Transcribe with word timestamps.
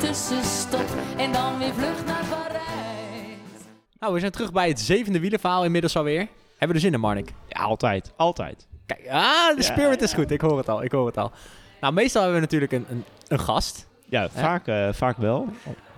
tussenstop. 0.00 0.86
En 1.16 1.32
dan 1.32 1.58
weer 1.58 1.74
vlucht 1.74 2.06
naar 2.06 2.24
Parijs. 2.30 2.62
Nou, 4.00 4.14
we 4.14 4.20
zijn 4.20 4.32
terug 4.32 4.52
bij 4.52 4.68
het 4.68 4.80
zevende 4.80 5.20
wielerverhaal 5.20 5.64
inmiddels 5.64 5.96
alweer. 5.96 6.18
Hebben 6.50 6.68
we 6.68 6.74
er 6.74 6.80
zin 6.80 6.92
in, 6.92 7.00
Marnik? 7.00 7.32
Ja, 7.48 7.62
altijd. 7.62 8.12
Altijd. 8.16 8.66
Kijk, 8.86 9.08
ah, 9.08 9.56
de 9.56 9.62
spirit 9.62 10.02
is 10.02 10.12
goed. 10.12 10.30
Ik 10.30 10.40
hoor 10.40 10.58
het 10.58 10.68
al, 10.68 10.82
ik 10.82 10.92
hoor 10.92 11.06
het 11.06 11.16
al. 11.18 11.32
Nou, 11.80 11.92
meestal 11.92 12.22
hebben 12.22 12.40
we 12.40 12.46
natuurlijk 12.46 12.72
een, 12.72 12.86
een, 12.90 13.04
een 13.28 13.40
gast. 13.40 13.88
Ja, 14.08 14.28
vaak, 14.28 14.66
eh, 14.66 14.92
vaak 14.92 15.16
wel. 15.16 15.48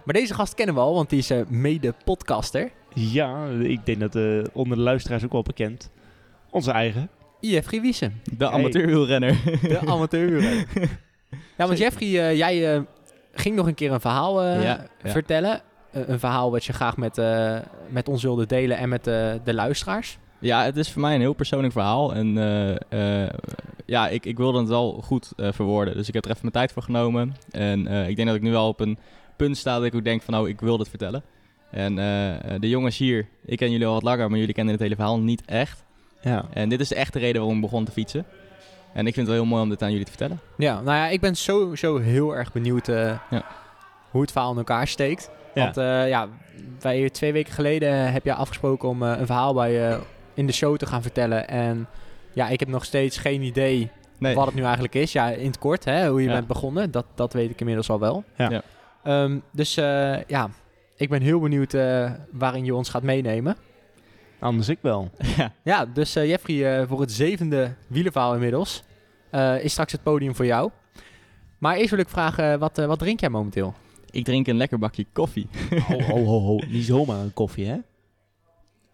Maar 0.04 0.14
deze 0.14 0.34
gast 0.34 0.54
kennen 0.54 0.74
we 0.74 0.80
al, 0.80 0.94
want 0.94 1.10
die 1.10 1.18
is 1.18 1.30
eh, 1.30 1.40
mede-podcaster. 1.48 2.70
Ja, 2.94 3.46
ik 3.62 3.86
denk 3.86 4.00
dat 4.00 4.16
eh, 4.16 4.44
onder 4.52 4.76
de 4.76 4.82
luisteraars 4.82 5.24
ook 5.24 5.32
wel 5.32 5.42
bekend. 5.42 5.90
Onze 6.50 6.70
eigen. 6.70 7.10
Jeffrey 7.40 7.80
Wiesen, 7.80 8.20
De 8.36 8.50
amateurwielrenner. 8.50 9.36
de 9.62 9.78
amateur. 9.78 10.42
ja, 11.58 11.66
want 11.66 11.78
Jeffrey, 11.78 12.28
eh, 12.28 12.36
jij 12.36 12.74
eh, 12.74 12.80
ging 13.38 13.56
nog 13.56 13.66
een 13.66 13.74
keer 13.74 13.92
een 13.92 14.00
verhaal 14.00 14.42
eh, 14.42 14.62
Ja, 14.62 14.84
ja. 15.02 15.10
vertellen. 15.10 15.60
Eh, 15.90 16.08
een 16.08 16.18
verhaal 16.18 16.50
wat 16.50 16.64
je 16.64 16.72
graag 16.72 16.96
met, 16.96 17.18
eh, 17.18 17.56
met 17.88 18.08
ons 18.08 18.22
wilde 18.22 18.46
delen 18.46 18.76
en 18.76 18.88
met 18.88 19.06
eh, 19.06 19.32
de 19.44 19.54
luisteraars. 19.54 20.18
Ja, 20.38 20.64
het 20.64 20.76
is 20.76 20.90
voor 20.92 21.00
mij 21.00 21.14
een 21.14 21.20
heel 21.20 21.32
persoonlijk 21.32 21.72
verhaal. 21.72 22.14
En 22.14 22.38
eh, 22.38 23.24
eh, 23.24 23.30
ja, 23.86 24.08
ik, 24.08 24.24
ik 24.26 24.36
wilde 24.36 24.58
het 24.58 24.68
wel 24.68 25.00
goed 25.04 25.32
eh, 25.36 25.52
verwoorden. 25.52 25.96
Dus 25.96 26.08
ik 26.08 26.14
heb 26.14 26.24
er 26.24 26.30
even 26.30 26.42
mijn 26.42 26.54
tijd 26.54 26.72
voor 26.72 26.82
genomen. 26.82 27.34
En 27.50 27.86
eh, 27.86 28.08
ik 28.08 28.16
denk 28.16 28.28
dat 28.28 28.36
ik 28.36 28.42
nu 28.42 28.50
wel 28.50 28.68
op 28.68 28.80
een 28.80 28.98
punt 29.36 29.56
sta 29.56 29.76
dat 29.76 29.84
ik 29.84 29.94
ook 29.94 30.04
denk 30.04 30.22
van 30.22 30.34
nou, 30.34 30.48
ik 30.48 30.60
wil 30.60 30.76
dit 30.76 30.88
vertellen. 30.88 31.22
En 31.70 31.94
de 32.60 32.68
jongens 32.68 32.98
hier, 32.98 33.28
ik 33.44 33.56
ken 33.58 33.70
jullie 33.70 33.86
al 33.86 33.92
wat 33.92 34.02
langer, 34.02 34.30
maar 34.30 34.38
jullie 34.38 34.54
kennen 34.54 34.74
het 34.74 34.82
hele 34.82 34.94
verhaal 34.94 35.18
niet 35.20 35.42
echt. 35.44 35.84
Ja. 36.20 36.44
En 36.52 36.68
dit 36.68 36.80
is 36.80 36.88
de 36.88 36.94
echte 36.94 37.18
reden 37.18 37.36
waarom 37.40 37.56
ik 37.56 37.62
begon 37.62 37.84
te 37.84 37.92
fietsen. 37.92 38.24
En 38.98 39.06
ik 39.06 39.14
vind 39.14 39.26
het 39.26 39.36
wel 39.36 39.44
heel 39.44 39.44
mooi 39.54 39.62
om 39.62 39.68
dit 39.68 39.82
aan 39.82 39.90
jullie 39.90 40.04
te 40.04 40.10
vertellen. 40.10 40.40
Ja, 40.56 40.74
nou 40.80 40.96
ja, 40.96 41.08
ik 41.08 41.20
ben 41.20 41.34
sowieso 41.34 41.98
heel 41.98 42.36
erg 42.36 42.52
benieuwd 42.52 42.88
eh, 42.88 43.18
Ja. 43.30 43.42
hoe 44.10 44.20
het 44.20 44.32
verhaal 44.32 44.50
in 44.52 44.56
elkaar 44.58 44.86
steekt. 44.88 45.30
Ja. 45.54 45.62
Want 45.64 45.76
eh, 45.76 46.08
ja, 46.08 46.28
wij 46.80 47.10
twee 47.10 47.32
weken 47.32 47.52
geleden 47.52 48.12
heb 48.12 48.24
je 48.24 48.34
afgesproken 48.34 48.88
om 48.88 49.02
eh, 49.02 49.18
een 49.18 49.26
verhaal 49.26 49.54
bij 49.54 49.72
je 49.72 49.98
in 50.34 50.46
de 50.46 50.52
show 50.52 50.76
te 50.76 50.86
gaan 50.86 51.02
vertellen. 51.02 51.48
En 51.48 51.86
ja, 52.32 52.48
ik 52.48 52.60
heb 52.60 52.68
nog 52.68 52.84
steeds 52.84 53.18
geen 53.18 53.42
idee 53.42 53.90
Nee. 54.18 54.34
wat 54.34 54.46
het 54.46 54.54
nu 54.54 54.62
eigenlijk 54.62 54.94
is. 54.94 55.12
Ja, 55.12 55.28
in 55.30 55.46
het 55.46 55.58
kort, 55.58 55.84
hè, 55.84 56.08
hoe 56.08 56.20
je 56.22 56.28
Ja. 56.28 56.34
bent 56.34 56.46
begonnen, 56.46 56.90
dat, 56.90 57.04
dat 57.14 57.32
weet 57.32 57.50
ik 57.50 57.58
inmiddels 57.60 57.90
al 57.90 57.98
wel. 58.00 58.24
Ja. 58.36 58.50
Ja. 58.50 58.62
Ehm, 59.02 59.38
dus 59.52 59.76
eh, 59.76 60.22
ja, 60.26 60.48
ik 60.96 61.08
ben 61.08 61.22
heel 61.22 61.40
benieuwd 61.40 61.74
eh, 61.74 62.10
waarin 62.32 62.64
je 62.64 62.74
ons 62.74 62.88
gaat 62.88 63.02
meenemen. 63.02 63.56
Anders 64.40 64.68
ik 64.68 64.78
wel. 64.80 65.10
ja. 65.36 65.52
Ja, 65.62 65.86
dus 65.86 66.16
eh, 66.16 66.28
Jeffrey, 66.28 66.80
eh, 66.80 66.88
voor 66.88 67.00
het 67.00 67.12
zevende 67.12 67.74
wielerverhaal 67.86 68.34
inmiddels 68.34 68.82
eh, 69.30 69.64
is 69.64 69.72
straks 69.72 69.92
het 69.92 70.02
podium 70.02 70.34
voor 70.34 70.46
jou. 70.46 70.70
Maar 71.58 71.76
eerst 71.76 71.90
wil 71.90 71.98
ik 71.98 72.08
vragen, 72.08 72.58
wat, 72.58 72.78
eh, 72.78 72.86
wat 72.86 72.98
drink 72.98 73.20
jij 73.20 73.28
momenteel? 73.28 73.74
Ik 74.10 74.24
drink 74.24 74.46
een 74.46 74.56
lekker 74.56 74.78
bakje 74.78 75.06
koffie. 75.12 75.48
Ho, 75.88 76.00
ho, 76.00 76.24
ho, 76.24 76.40
ho. 76.40 76.58
Niet 76.66 76.84
zomaar 76.84 77.18
een 77.18 77.32
koffie, 77.32 77.66
hè? 77.66 77.76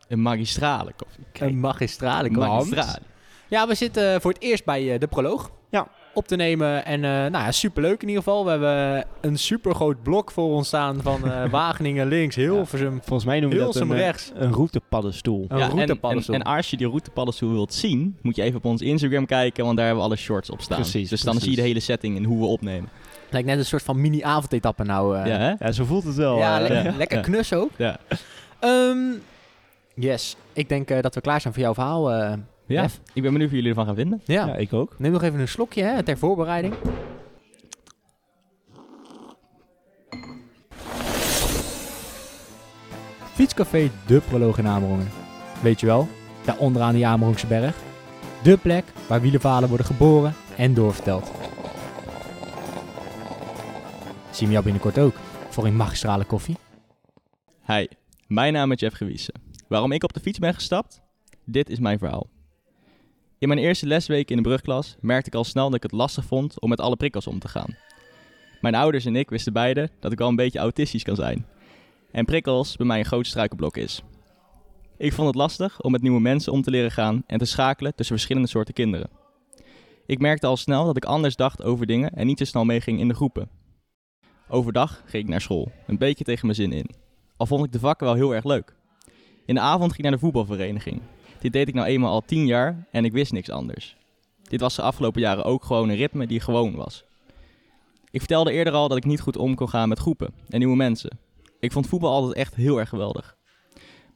Een 0.08 0.22
magistrale 0.22 0.92
koffie. 0.96 1.24
Een 1.32 1.60
magistrale 1.60 2.28
koffie. 2.28 2.74
Magistrale. 2.74 3.02
Ja, 3.48 3.66
we 3.66 3.74
zitten 3.74 4.20
voor 4.20 4.32
het 4.32 4.42
eerst 4.42 4.64
bij 4.64 4.92
eh, 4.92 5.00
de 5.00 5.06
proloog. 5.06 5.50
Ja. 5.70 5.88
Op 6.14 6.26
te 6.26 6.36
nemen. 6.36 6.84
En 6.84 7.04
eh 7.04 7.10
nou 7.10 7.30
ja, 7.32 7.52
superleuk 7.52 8.02
in 8.02 8.08
ieder 8.08 8.22
geval. 8.22 8.44
We 8.44 8.50
hebben 8.50 9.06
een 9.20 9.38
supergroot 9.38 10.02
blok 10.02 10.30
voor 10.30 10.44
ons 10.52 10.66
staan 10.66 11.02
van 11.02 11.30
eh, 11.30 11.50
Wageningen 11.50 12.06
links, 12.06 12.36
Hilversum, 12.36 12.98
Volgens 13.02 13.24
mij 13.24 13.40
noemen 13.40 13.58
we 13.58 13.64
dat 13.64 13.76
een, 13.76 13.90
eh, 13.92 13.98
rechts. 13.98 14.30
een 14.34 14.52
routepaddenstoel. 14.52 15.44
Een 15.48 15.58
Ja, 15.58 15.70
en, 15.70 16.24
en, 16.26 16.42
als 16.42 16.70
je 16.70 16.76
die 16.76 16.88
routepaddenstoel 16.88 17.52
wilt 17.52 17.74
zien, 17.74 18.16
moet 18.22 18.36
je 18.36 18.42
even 18.42 18.56
op 18.58 18.64
ons 18.64 18.80
Instagram 18.82 19.26
kijken, 19.26 19.64
want 19.64 19.76
daar 19.76 19.86
hebben 19.86 20.04
we 20.04 20.10
alle 20.10 20.18
shorts 20.20 20.50
op 20.50 20.60
staan. 20.60 20.80
Precies, 20.80 21.08
dus 21.08 21.20
dan 21.20 21.32
precies. 21.34 21.42
zie 21.48 21.56
je 21.56 21.62
de 21.62 21.68
hele 21.68 21.80
setting 21.80 22.16
en 22.16 22.24
hoe 22.24 22.38
we 22.38 22.46
opnemen. 22.46 22.88
Lijkt 23.30 23.48
net 23.48 23.58
een 23.58 23.64
soort 23.64 23.82
van 23.82 24.00
mini-avondetappe 24.00 24.84
nou. 24.84 25.16
eh. 25.18 25.26
ja, 25.26 25.36
hè? 25.38 25.52
Ja, 25.58 25.72
zo 25.72 25.84
voelt 25.84 26.04
het 26.04 26.14
wel. 26.14 26.38
Ja, 26.38 26.58
lekker, 26.60 26.84
ja. 26.84 26.96
lekker 26.96 27.16
Ja. 27.16 27.22
knus 27.22 27.52
ook. 27.52 27.70
Ja. 27.76 27.98
Ehm, 28.60 28.98
yes, 29.94 30.36
ik 30.52 30.68
denk 30.68 30.90
eh, 30.90 31.00
dat 31.02 31.14
we 31.14 31.20
klaar 31.20 31.40
zijn 31.40 31.54
voor 31.54 31.62
jouw 31.62 31.74
verhaal. 31.74 32.10
Ja. 32.66 32.84
Ik 33.12 33.22
ben 33.22 33.32
benieuwd 33.32 33.48
hoe 33.48 33.58
jullie 33.58 33.68
ervan 33.68 33.86
gaan 33.86 33.94
vinden. 33.94 34.20
ja. 34.24 34.46
ja, 34.46 34.56
ik 34.56 34.72
ook. 34.72 34.94
Neem 34.98 35.12
nog 35.12 35.22
even 35.22 35.40
een 35.40 35.48
slokje 35.48 35.82
hè, 35.82 36.02
ter 36.02 36.18
voorbereiding. 36.18 36.74
Fietscafé 43.32 43.90
De 44.06 44.20
Proloog 44.20 44.58
in 44.58 44.66
Amerongen. 44.66 45.08
Weet 45.62 45.80
je 45.80 45.86
wel, 45.86 46.08
daar 46.44 46.58
onderaan 46.58 46.94
die 46.94 47.06
Amerongse 47.06 47.46
berg. 47.46 47.76
De 48.42 48.56
plek 48.56 48.84
waar 49.08 49.20
wielerverhalen 49.20 49.68
worden 49.68 49.86
geboren 49.86 50.34
en 50.56 50.74
doorverteld. 50.74 51.30
Zien 54.30 54.46
we 54.46 54.52
jou 54.52 54.64
binnenkort 54.64 54.98
ook 54.98 55.14
voor 55.48 55.66
een 55.66 55.76
magistrale 55.76 56.24
koffie. 56.24 56.56
Hi, 57.66 57.86
mijn 58.26 58.52
naam 58.52 58.72
is 58.72 58.80
Jeff 58.80 58.96
Gewiessen. 58.96 59.34
Waarom 59.68 59.92
ik 59.92 60.04
op 60.04 60.12
de 60.12 60.20
fiets 60.20 60.38
ben 60.38 60.54
gestapt? 60.54 61.02
Dit 61.44 61.70
is 61.70 61.78
mijn 61.78 61.98
verhaal. 61.98 62.26
In 63.38 63.48
mijn 63.48 63.60
eerste 63.60 63.86
lesweek 63.86 64.30
in 64.30 64.36
de 64.36 64.42
brugklas 64.42 64.96
merkte 65.00 65.28
ik 65.28 65.34
al 65.34 65.44
snel 65.44 65.64
dat 65.64 65.74
ik 65.74 65.82
het 65.82 65.92
lastig 65.92 66.24
vond 66.24 66.60
om 66.60 66.68
met 66.68 66.80
alle 66.80 66.96
prikkels 66.96 67.26
om 67.26 67.38
te 67.38 67.48
gaan. 67.48 67.76
Mijn 68.60 68.74
ouders 68.74 69.04
en 69.04 69.16
ik 69.16 69.30
wisten 69.30 69.52
beide 69.52 69.90
dat 70.00 70.12
ik 70.12 70.18
wel 70.18 70.28
een 70.28 70.36
beetje 70.36 70.58
autistisch 70.58 71.02
kan 71.02 71.16
zijn. 71.16 71.46
En 72.10 72.24
prikkels 72.24 72.76
bij 72.76 72.86
mij 72.86 72.98
een 72.98 73.04
groot 73.04 73.26
struikelblok 73.26 73.76
is. 73.76 74.02
Ik 74.96 75.12
vond 75.12 75.26
het 75.26 75.36
lastig 75.36 75.80
om 75.80 75.92
met 75.92 76.02
nieuwe 76.02 76.20
mensen 76.20 76.52
om 76.52 76.62
te 76.62 76.70
leren 76.70 76.90
gaan 76.90 77.22
en 77.26 77.38
te 77.38 77.44
schakelen 77.44 77.94
tussen 77.94 78.14
verschillende 78.14 78.48
soorten 78.48 78.74
kinderen. 78.74 79.10
Ik 80.06 80.18
merkte 80.18 80.46
al 80.46 80.56
snel 80.56 80.84
dat 80.84 80.96
ik 80.96 81.04
anders 81.04 81.36
dacht 81.36 81.62
over 81.62 81.86
dingen 81.86 82.10
en 82.10 82.26
niet 82.26 82.38
zo 82.38 82.44
snel 82.44 82.64
meeging 82.64 83.00
in 83.00 83.08
de 83.08 83.14
groepen. 83.14 83.48
Overdag 84.48 85.02
ging 85.06 85.22
ik 85.22 85.28
naar 85.28 85.40
school, 85.40 85.72
een 85.86 85.98
beetje 85.98 86.24
tegen 86.24 86.46
mijn 86.46 86.58
zin 86.58 86.72
in. 86.72 86.90
Al 87.36 87.46
vond 87.46 87.64
ik 87.64 87.72
de 87.72 87.78
vakken 87.78 88.06
wel 88.06 88.16
heel 88.16 88.34
erg 88.34 88.44
leuk. 88.44 88.74
In 89.46 89.54
de 89.54 89.60
avond 89.60 89.92
ging 89.92 89.96
ik 89.96 90.02
naar 90.02 90.12
de 90.12 90.18
voetbalvereniging. 90.18 91.02
Dit 91.44 91.52
deed 91.52 91.68
ik 91.68 91.74
nou 91.74 91.86
eenmaal 91.86 92.12
al 92.12 92.20
tien 92.20 92.46
jaar 92.46 92.86
en 92.90 93.04
ik 93.04 93.12
wist 93.12 93.32
niks 93.32 93.50
anders. 93.50 93.96
Dit 94.42 94.60
was 94.60 94.76
de 94.76 94.82
afgelopen 94.82 95.20
jaren 95.20 95.44
ook 95.44 95.64
gewoon 95.64 95.88
een 95.88 95.96
ritme 95.96 96.26
die 96.26 96.40
gewoon 96.40 96.74
was. 96.74 97.04
Ik 98.10 98.20
vertelde 98.20 98.52
eerder 98.52 98.72
al 98.72 98.88
dat 98.88 98.96
ik 98.96 99.04
niet 99.04 99.20
goed 99.20 99.36
om 99.36 99.54
kon 99.54 99.68
gaan 99.68 99.88
met 99.88 99.98
groepen 99.98 100.34
en 100.48 100.58
nieuwe 100.58 100.76
mensen. 100.76 101.18
Ik 101.60 101.72
vond 101.72 101.86
voetbal 101.86 102.12
altijd 102.12 102.34
echt 102.34 102.54
heel 102.54 102.78
erg 102.78 102.88
geweldig. 102.88 103.36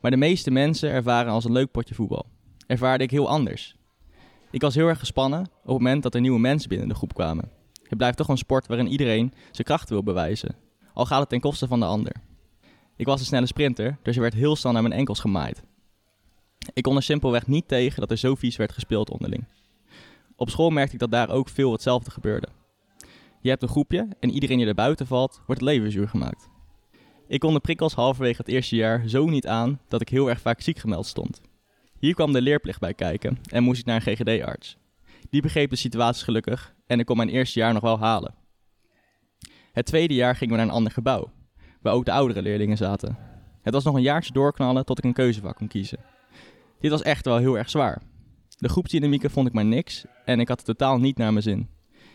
Maar 0.00 0.11
de 0.11 0.16
meeste 0.16 0.50
mensen 0.50 0.91
ervaren 0.91 1.33
als 1.33 1.44
een 1.44 1.53
leuk 1.53 1.71
potje 1.71 1.94
voetbal. 1.94 2.27
Ervaarde 2.66 3.05
ik 3.05 3.11
heel 3.11 3.28
anders. 3.28 3.77
Ik 4.50 4.60
was 4.60 4.75
heel 4.75 4.89
erg 4.89 4.99
gespannen 4.99 5.41
op 5.41 5.47
het 5.62 5.72
moment 5.72 6.03
dat 6.03 6.15
er 6.15 6.21
nieuwe 6.21 6.41
mensen 6.41 6.69
binnen 6.69 6.89
de 6.89 6.95
groep 6.95 7.15
kwamen. 7.15 7.50
Het 7.83 7.99
blijft 7.99 8.16
toch 8.16 8.28
een 8.28 8.39
sport 8.39 8.66
waarin 8.66 8.89
iedereen 8.89 9.33
zijn 9.50 9.66
kracht 9.66 9.89
wil 9.89 10.03
bewijzen. 10.03 10.56
Al 10.95 11.06
gaat 11.06 11.21
het 11.21 11.28
ten 11.28 11.41
koste 11.41 11.66
van 11.66 11.81
de 11.81 11.87
ander. 11.87 12.12
Ik 12.97 13.06
was 13.06 13.21
een 13.21 13.27
snelle 13.27 13.47
sprinter, 13.47 13.99
dus 14.03 14.16
er 14.16 14.22
werd 14.22 14.34
heel 14.34 14.56
snel 14.56 14.72
naar 14.72 14.83
mijn 14.83 14.95
enkels 14.95 15.21
gemaaid. 15.21 15.62
Ik 16.72 16.82
kon 16.82 16.96
er 16.96 17.02
simpelweg 17.02 17.46
niet 17.46 17.68
tegen 17.68 18.00
dat 18.00 18.10
er 18.10 18.16
zo 18.16 18.34
vies 18.34 18.56
werd 18.56 18.72
gespeeld 18.72 19.10
onderling. 19.10 19.44
Op 20.36 20.50
school 20.50 20.70
merkte 20.70 20.94
ik 20.94 21.00
dat 21.00 21.10
daar 21.10 21.30
ook 21.30 21.48
veel 21.48 21.72
hetzelfde 21.72 22.10
gebeurde. 22.10 22.48
Je 23.41 23.48
hebt 23.48 23.62
een 23.62 23.68
groepje 23.68 24.09
en 24.20 24.30
iedereen 24.30 24.59
die 24.59 24.66
er 24.66 24.74
buiten 24.74 25.06
valt, 25.06 25.41
wordt 25.47 25.65
het 25.65 26.10
gemaakt. 26.10 26.48
Ik 27.28 27.41
kon 27.41 27.54
de 27.54 27.60
prikkels 27.60 27.94
halverwege 27.94 28.36
het 28.36 28.48
eerste 28.48 28.76
jaar 28.76 29.09
zo 29.09 29.26
niet 29.26 29.47
aan 29.47 29.80
dat 29.88 30.00
ik 30.00 30.09
heel 30.09 30.28
erg 30.28 30.41
vaak 30.41 30.60
ziek 30.60 30.78
gemeld 30.78 31.06
stond. 31.06 31.41
Hier 31.98 32.15
kwam 32.15 32.32
de 32.32 32.42
leerplicht 32.42 32.80
bij 32.80 32.94
kijken 32.94 33.38
en 33.50 33.62
moest 33.62 33.80
ik 33.80 33.86
naar 33.86 34.06
een 34.06 34.16
GGD-arts. 34.16 34.76
Die 35.30 35.42
begreep 35.42 35.71
de 35.71 35.76
situatie 35.76 36.24
gelukkig 36.24 36.74
en 36.86 36.98
ik 36.98 37.06
kon 37.06 37.16
mijn 37.16 37.28
eerste 37.28 37.59
jaar 37.59 37.72
nog 37.72 37.82
wel 37.82 37.98
halen. 37.98 38.34
Het 39.72 39.86
tweede 39.86 40.14
jaar 40.14 40.36
gingen 40.36 40.54
we 40.54 40.60
naar 40.60 40.68
een 40.68 40.76
ander 40.76 40.92
gebouw, 40.92 41.30
waar 41.82 41.92
ook 41.92 42.04
de 42.04 42.12
oudere 42.12 42.42
leerlingen 42.42 42.76
zaten. 42.76 43.18
Het 43.62 43.74
was 43.74 43.84
nog 43.84 43.94
een 43.94 44.03
jaartje 44.03 44.32
doorknallen 44.32 44.84
tot 44.84 44.98
ik 44.98 45.04
een 45.04 45.12
keuzevak 45.12 45.56
kon 45.56 45.68
kiezen. 45.68 45.98
Dit 46.80 46.91
was 46.91 47.03
echt 47.03 47.25
wel 47.25 47.36
heel 47.36 47.59
erg 47.59 47.71
zwaar. 47.71 48.03
De 48.48 48.69
groepsdynamieken 48.69 49.30
vond 49.30 49.47
ik 49.47 49.53
maar 49.53 49.65
niks 49.65 50.04
en 50.25 50.41
ik 50.41 50.48
had 50.48 50.57
het 50.57 50.66
totaal 50.66 50.98
niet 50.98 51.16
naar 51.16 51.33
mijn 51.33 51.42
zin. 51.42 51.69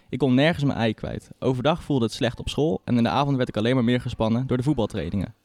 Ik 0.10 0.20
kon 0.20 0.34
nergens 0.34 0.64
mijn 0.64 0.78
ei 0.78 0.94
kwijt. 0.94 1.30
Overdag 1.40 1.84
voelde 1.84 2.06
het 2.06 2.14
slecht 2.14 2.40
op 2.40 2.50
school 2.50 2.82
en 2.86 2.98
in 2.98 3.04
de 3.04 3.10
avond 3.10 3.38
werd 3.38 3.50
ik 3.50 3.58
alleen 3.58 3.76
maar 3.76 3.84
meer 3.84 4.02
gespannen 4.02 4.48
door 4.48 4.58
de 4.58 4.64
voetbaltrainingen. 4.64 5.36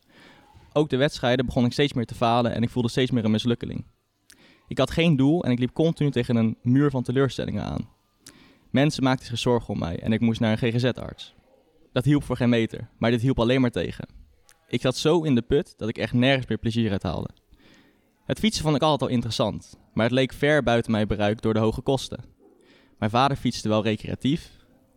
Ook 0.73 0.88
de 0.88 0.97
wedstrijden 0.97 1.47
begon 1.47 1.65
ik 1.65 1.73
steeds 1.73 1.93
meer 1.93 2.06
te 2.06 2.15
falen 2.15 2.55
en 2.55 2.62
ik 2.62 2.70
voelde 2.70 2.88
steeds 2.88 3.11
meer 3.11 3.25
een 3.25 3.31
mislukkeling. 3.31 3.87
Ik 4.69 4.79
had 4.79 4.91
geen 4.91 5.17
doel 5.17 5.44
en 5.44 5.50
ik 5.50 5.59
liep 5.59 5.73
continu 5.73 6.11
tegen 6.11 6.37
een 6.37 6.56
muur 6.62 6.91
van 6.91 7.03
teleurstellingen 7.03 7.64
aan. 7.64 7.88
Mensen 8.71 9.03
maakten 9.03 9.26
zich 9.26 9.38
zorgen 9.38 9.69
om 9.69 9.79
mij 9.79 10.00
en 10.00 10.12
ik 10.12 10.21
moest 10.21 10.41
naar 10.41 10.62
een 10.62 10.73
GGZ-arts. 10.73 11.35
Dat 11.93 12.05
hielp 12.05 12.23
voor 12.23 12.37
geen 12.37 12.49
meter, 12.49 12.88
maar 12.99 13.11
dit 13.11 13.21
hielp 13.21 13.38
alleen 13.38 13.61
maar 13.61 13.71
tegen. 13.71 14.09
Ik 14.69 14.81
zat 14.81 14.97
zo 14.97 15.23
in 15.23 15.35
de 15.35 15.43
put 15.43 15.75
dat 15.76 15.88
ik 15.88 15.99
echt 15.99 16.12
nergens 16.12 16.47
meer 16.47 16.59
plezier 16.59 16.91
uit 16.91 17.03
haalde. 17.03 17.29
Het 18.28 18.38
fietsen 18.38 18.62
vond 18.62 18.76
ik 18.76 18.82
altijd 18.82 19.10
al 19.10 19.16
interessant, 19.16 19.78
maar 19.92 20.04
het 20.04 20.14
leek 20.14 20.32
ver 20.32 20.62
buiten 20.62 20.92
mijn 20.92 21.08
bereik 21.08 21.42
door 21.42 21.54
de 21.54 21.60
hoge 21.60 21.80
kosten. 21.80 22.25
Mijn 22.98 23.10
vader 23.10 23.36
fietste 23.36 23.69
wel 23.69 23.82
recreatief, 23.82 24.50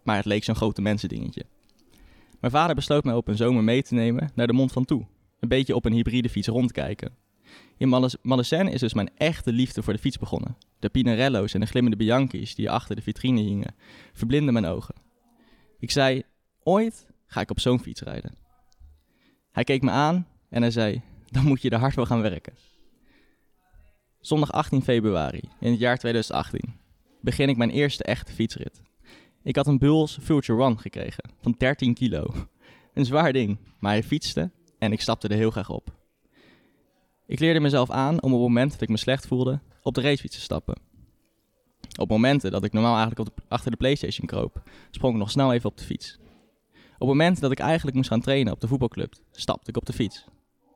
maar 0.03 0.15
het 0.15 0.25
leek 0.25 0.43
zo'n 0.43 0.55
grote 0.55 0.81
mensendingetje. 0.81 1.45
Mijn 2.39 2.53
vader 2.53 2.75
besloot 2.75 3.03
mij 3.03 3.13
op 3.13 3.27
een 3.27 3.35
zomer 3.35 3.63
mee 3.63 3.83
te 3.83 3.93
nemen 3.93 4.31
naar 4.35 4.47
de 4.47 4.53
Mont 4.53 4.71
Ventoux. 4.71 5.05
Een 5.39 5.49
beetje 5.49 5.75
op 5.75 5.85
een 5.85 5.93
hybride 5.93 6.29
fiets 6.29 6.47
rondkijken. 6.47 7.15
In 7.77 7.89
Mallecène 8.21 8.71
is 8.71 8.79
dus 8.79 8.93
mijn 8.93 9.09
echte 9.17 9.51
liefde 9.51 9.83
voor 9.83 9.93
de 9.93 9.99
fiets 9.99 10.17
begonnen. 10.17 10.57
De 10.79 10.89
Pinarello's 10.89 11.53
en 11.53 11.59
de 11.59 11.65
glimmende 11.65 11.97
Bianchi's 11.97 12.55
die 12.55 12.69
achter 12.69 12.95
de 12.95 13.01
vitrine 13.01 13.41
hingen, 13.41 13.75
verblinden 14.13 14.53
mijn 14.53 14.65
ogen. 14.65 14.95
Ik 15.79 15.91
zei, 15.91 16.23
ooit 16.63 17.07
ga 17.25 17.41
ik 17.41 17.51
op 17.51 17.59
zo'n 17.59 17.79
fiets 17.79 18.01
rijden. 18.01 18.35
Hij 19.51 19.63
keek 19.63 19.81
me 19.81 19.91
aan 19.91 20.27
en 20.49 20.61
hij 20.61 20.71
zei, 20.71 21.01
dan 21.29 21.45
moet 21.45 21.61
je 21.61 21.69
er 21.69 21.79
hard 21.79 21.93
voor 21.93 22.05
gaan 22.05 22.21
werken. 22.21 22.53
Zondag 24.21 24.51
18 24.51 24.81
februari 24.83 25.41
in 25.59 25.71
het 25.71 25.79
jaar 25.79 25.97
2018 25.97 26.73
begin 27.21 27.50
ik 27.50 27.57
mijn 27.57 27.69
eerste 27.69 28.03
echte 28.03 28.31
fietsrit. 28.31 28.81
Ik 29.44 29.56
had 29.56 29.68
een 29.68 29.77
Bulls 29.77 30.18
Future 30.21 30.62
One 30.62 30.77
gekregen 30.77 31.29
van 31.41 31.56
13 31.57 31.94
kilo. 31.94 32.25
Een 32.94 33.06
zwaar 33.06 33.33
ding, 33.33 33.57
maar 33.79 33.91
hij 33.91 34.03
fietste 34.03 34.51
en 34.79 34.91
ik 34.91 35.01
stapte 35.01 35.27
er 35.27 35.35
heel 35.35 35.51
graag 35.51 35.69
op. 35.69 35.95
Ik 37.27 37.39
leerde 37.39 37.59
mezelf 37.59 37.89
aan 37.89 38.21
om 38.21 38.33
op 38.33 38.39
het 38.39 38.47
moment 38.47 38.71
dat 38.71 38.81
ik 38.81 38.89
me 38.89 38.97
slecht 38.97 39.27
voelde 39.27 39.59
op 39.81 39.94
de 39.94 40.01
racefiets 40.01 40.35
te 40.35 40.41
stappen. 40.41 40.75
Op 42.00 42.09
momenten 42.09 42.51
dat 42.51 42.63
ik 42.63 42.74
normaal 42.74 42.97
eigenlijk 42.97 43.29
op 43.29 43.35
de- 43.35 43.41
achter 43.47 43.71
de 43.71 43.77
Playstation 43.77 44.27
kroop, 44.27 44.63
sprong 44.91 45.13
ik 45.13 45.19
nog 45.19 45.31
snel 45.31 45.53
even 45.53 45.69
op 45.69 45.77
de 45.77 45.83
fiets. 45.83 46.19
Op 46.97 47.07
momenten 47.07 47.41
dat 47.41 47.51
ik 47.51 47.59
eigenlijk 47.59 47.95
moest 47.95 48.09
gaan 48.09 48.21
trainen 48.21 48.53
op 48.53 48.62
de 48.62 48.67
voetbalclub, 48.67 49.13
stapte 49.31 49.69
ik 49.69 49.77
op 49.77 49.85
de 49.85 49.94
fiets. 49.94 50.25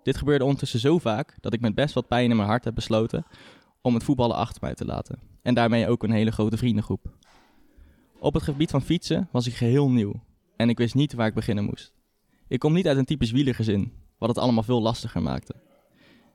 Dit 0.06 0.18
gebeurde 0.18 0.44
ondertussen 0.44 0.80
zo 0.80 1.00
vaak 1.00 1.38
dat 1.42 1.54
ik 1.54 1.62
met 1.62 1.76
best 1.76 1.94
wat 1.94 2.08
pijn 2.08 2.30
in 2.30 2.36
mijn 2.36 2.48
hart 2.48 2.64
heb 2.64 2.76
besloten 2.76 3.26
om 3.82 3.94
het 3.94 4.04
voetballen 4.04 4.36
achter 4.36 4.62
mij 4.62 4.74
te 4.74 4.86
laten. 4.86 5.20
En 5.42 5.54
daarmee 5.54 5.88
ook 5.88 6.04
een 6.04 6.12
hele 6.12 6.32
grote 6.32 6.58
vriendengroep. 6.58 7.14
Op 8.20 8.34
het 8.34 8.44
gebied 8.44 8.72
van 8.72 8.82
fietsen 8.82 9.28
was 9.32 9.48
ik 9.48 9.54
geheel 9.54 9.90
nieuw 9.90 10.24
en 10.56 10.70
ik 10.70 10.78
wist 10.78 10.96
niet 10.96 11.14
waar 11.14 11.28
ik 11.28 11.34
beginnen 11.34 11.64
moest. 11.64 11.94
Ik 12.48 12.60
kom 12.60 12.74
niet 12.74 12.88
uit 12.88 12.98
een 12.98 13.06
typisch 13.06 13.32
wielergezin, 13.32 13.94
wat 14.18 14.30
het 14.30 14.38
allemaal 14.38 14.64
veel 14.64 14.82
lastiger 14.82 15.22
maakte. 15.22 15.56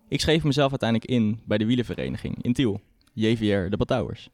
Ik 0.08 0.20
schreef 0.20 0.44
mezelf 0.44 0.70
uiteindelijk 0.70 1.10
in 1.10 1.40
bij 1.44 1.58
de 1.58 1.66
wielervereniging 1.66 2.42
in 2.42 2.52
Tiel, 2.52 2.80
JVR 3.12 3.70
de 3.70 3.76
Batouwers. 3.76 4.30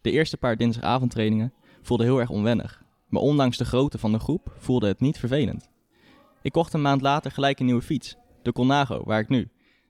De 0.00 0.10
eerste 0.10 0.36
paar 0.36 0.56
dinsdagavondtrainingen 0.56 1.52
voelden 1.82 2.06
heel 2.06 2.20
erg 2.20 2.30
onwennig, 2.30 2.82
maar 3.08 3.22
ondanks 3.22 3.56
de 3.56 3.64
grootte 3.64 3.98
van 3.98 4.12
de 4.12 4.18
groep 4.18 4.54
voelde 4.58 4.86
het 4.86 5.00
niet 5.00 5.18
vervelend. 5.18 5.68
Ik 6.42 6.52
kocht 6.52 6.72
een 6.72 6.82
maand 6.82 7.00
later 7.00 7.30
gelijk 7.30 7.58
een 7.58 7.66
nieuwe 7.66 7.82
fiets, 7.82 8.16
de 8.42 8.52
Colnago, 8.52 9.02
waar 9.04 9.20
ik 9.20 9.28
nu, 9.28 9.48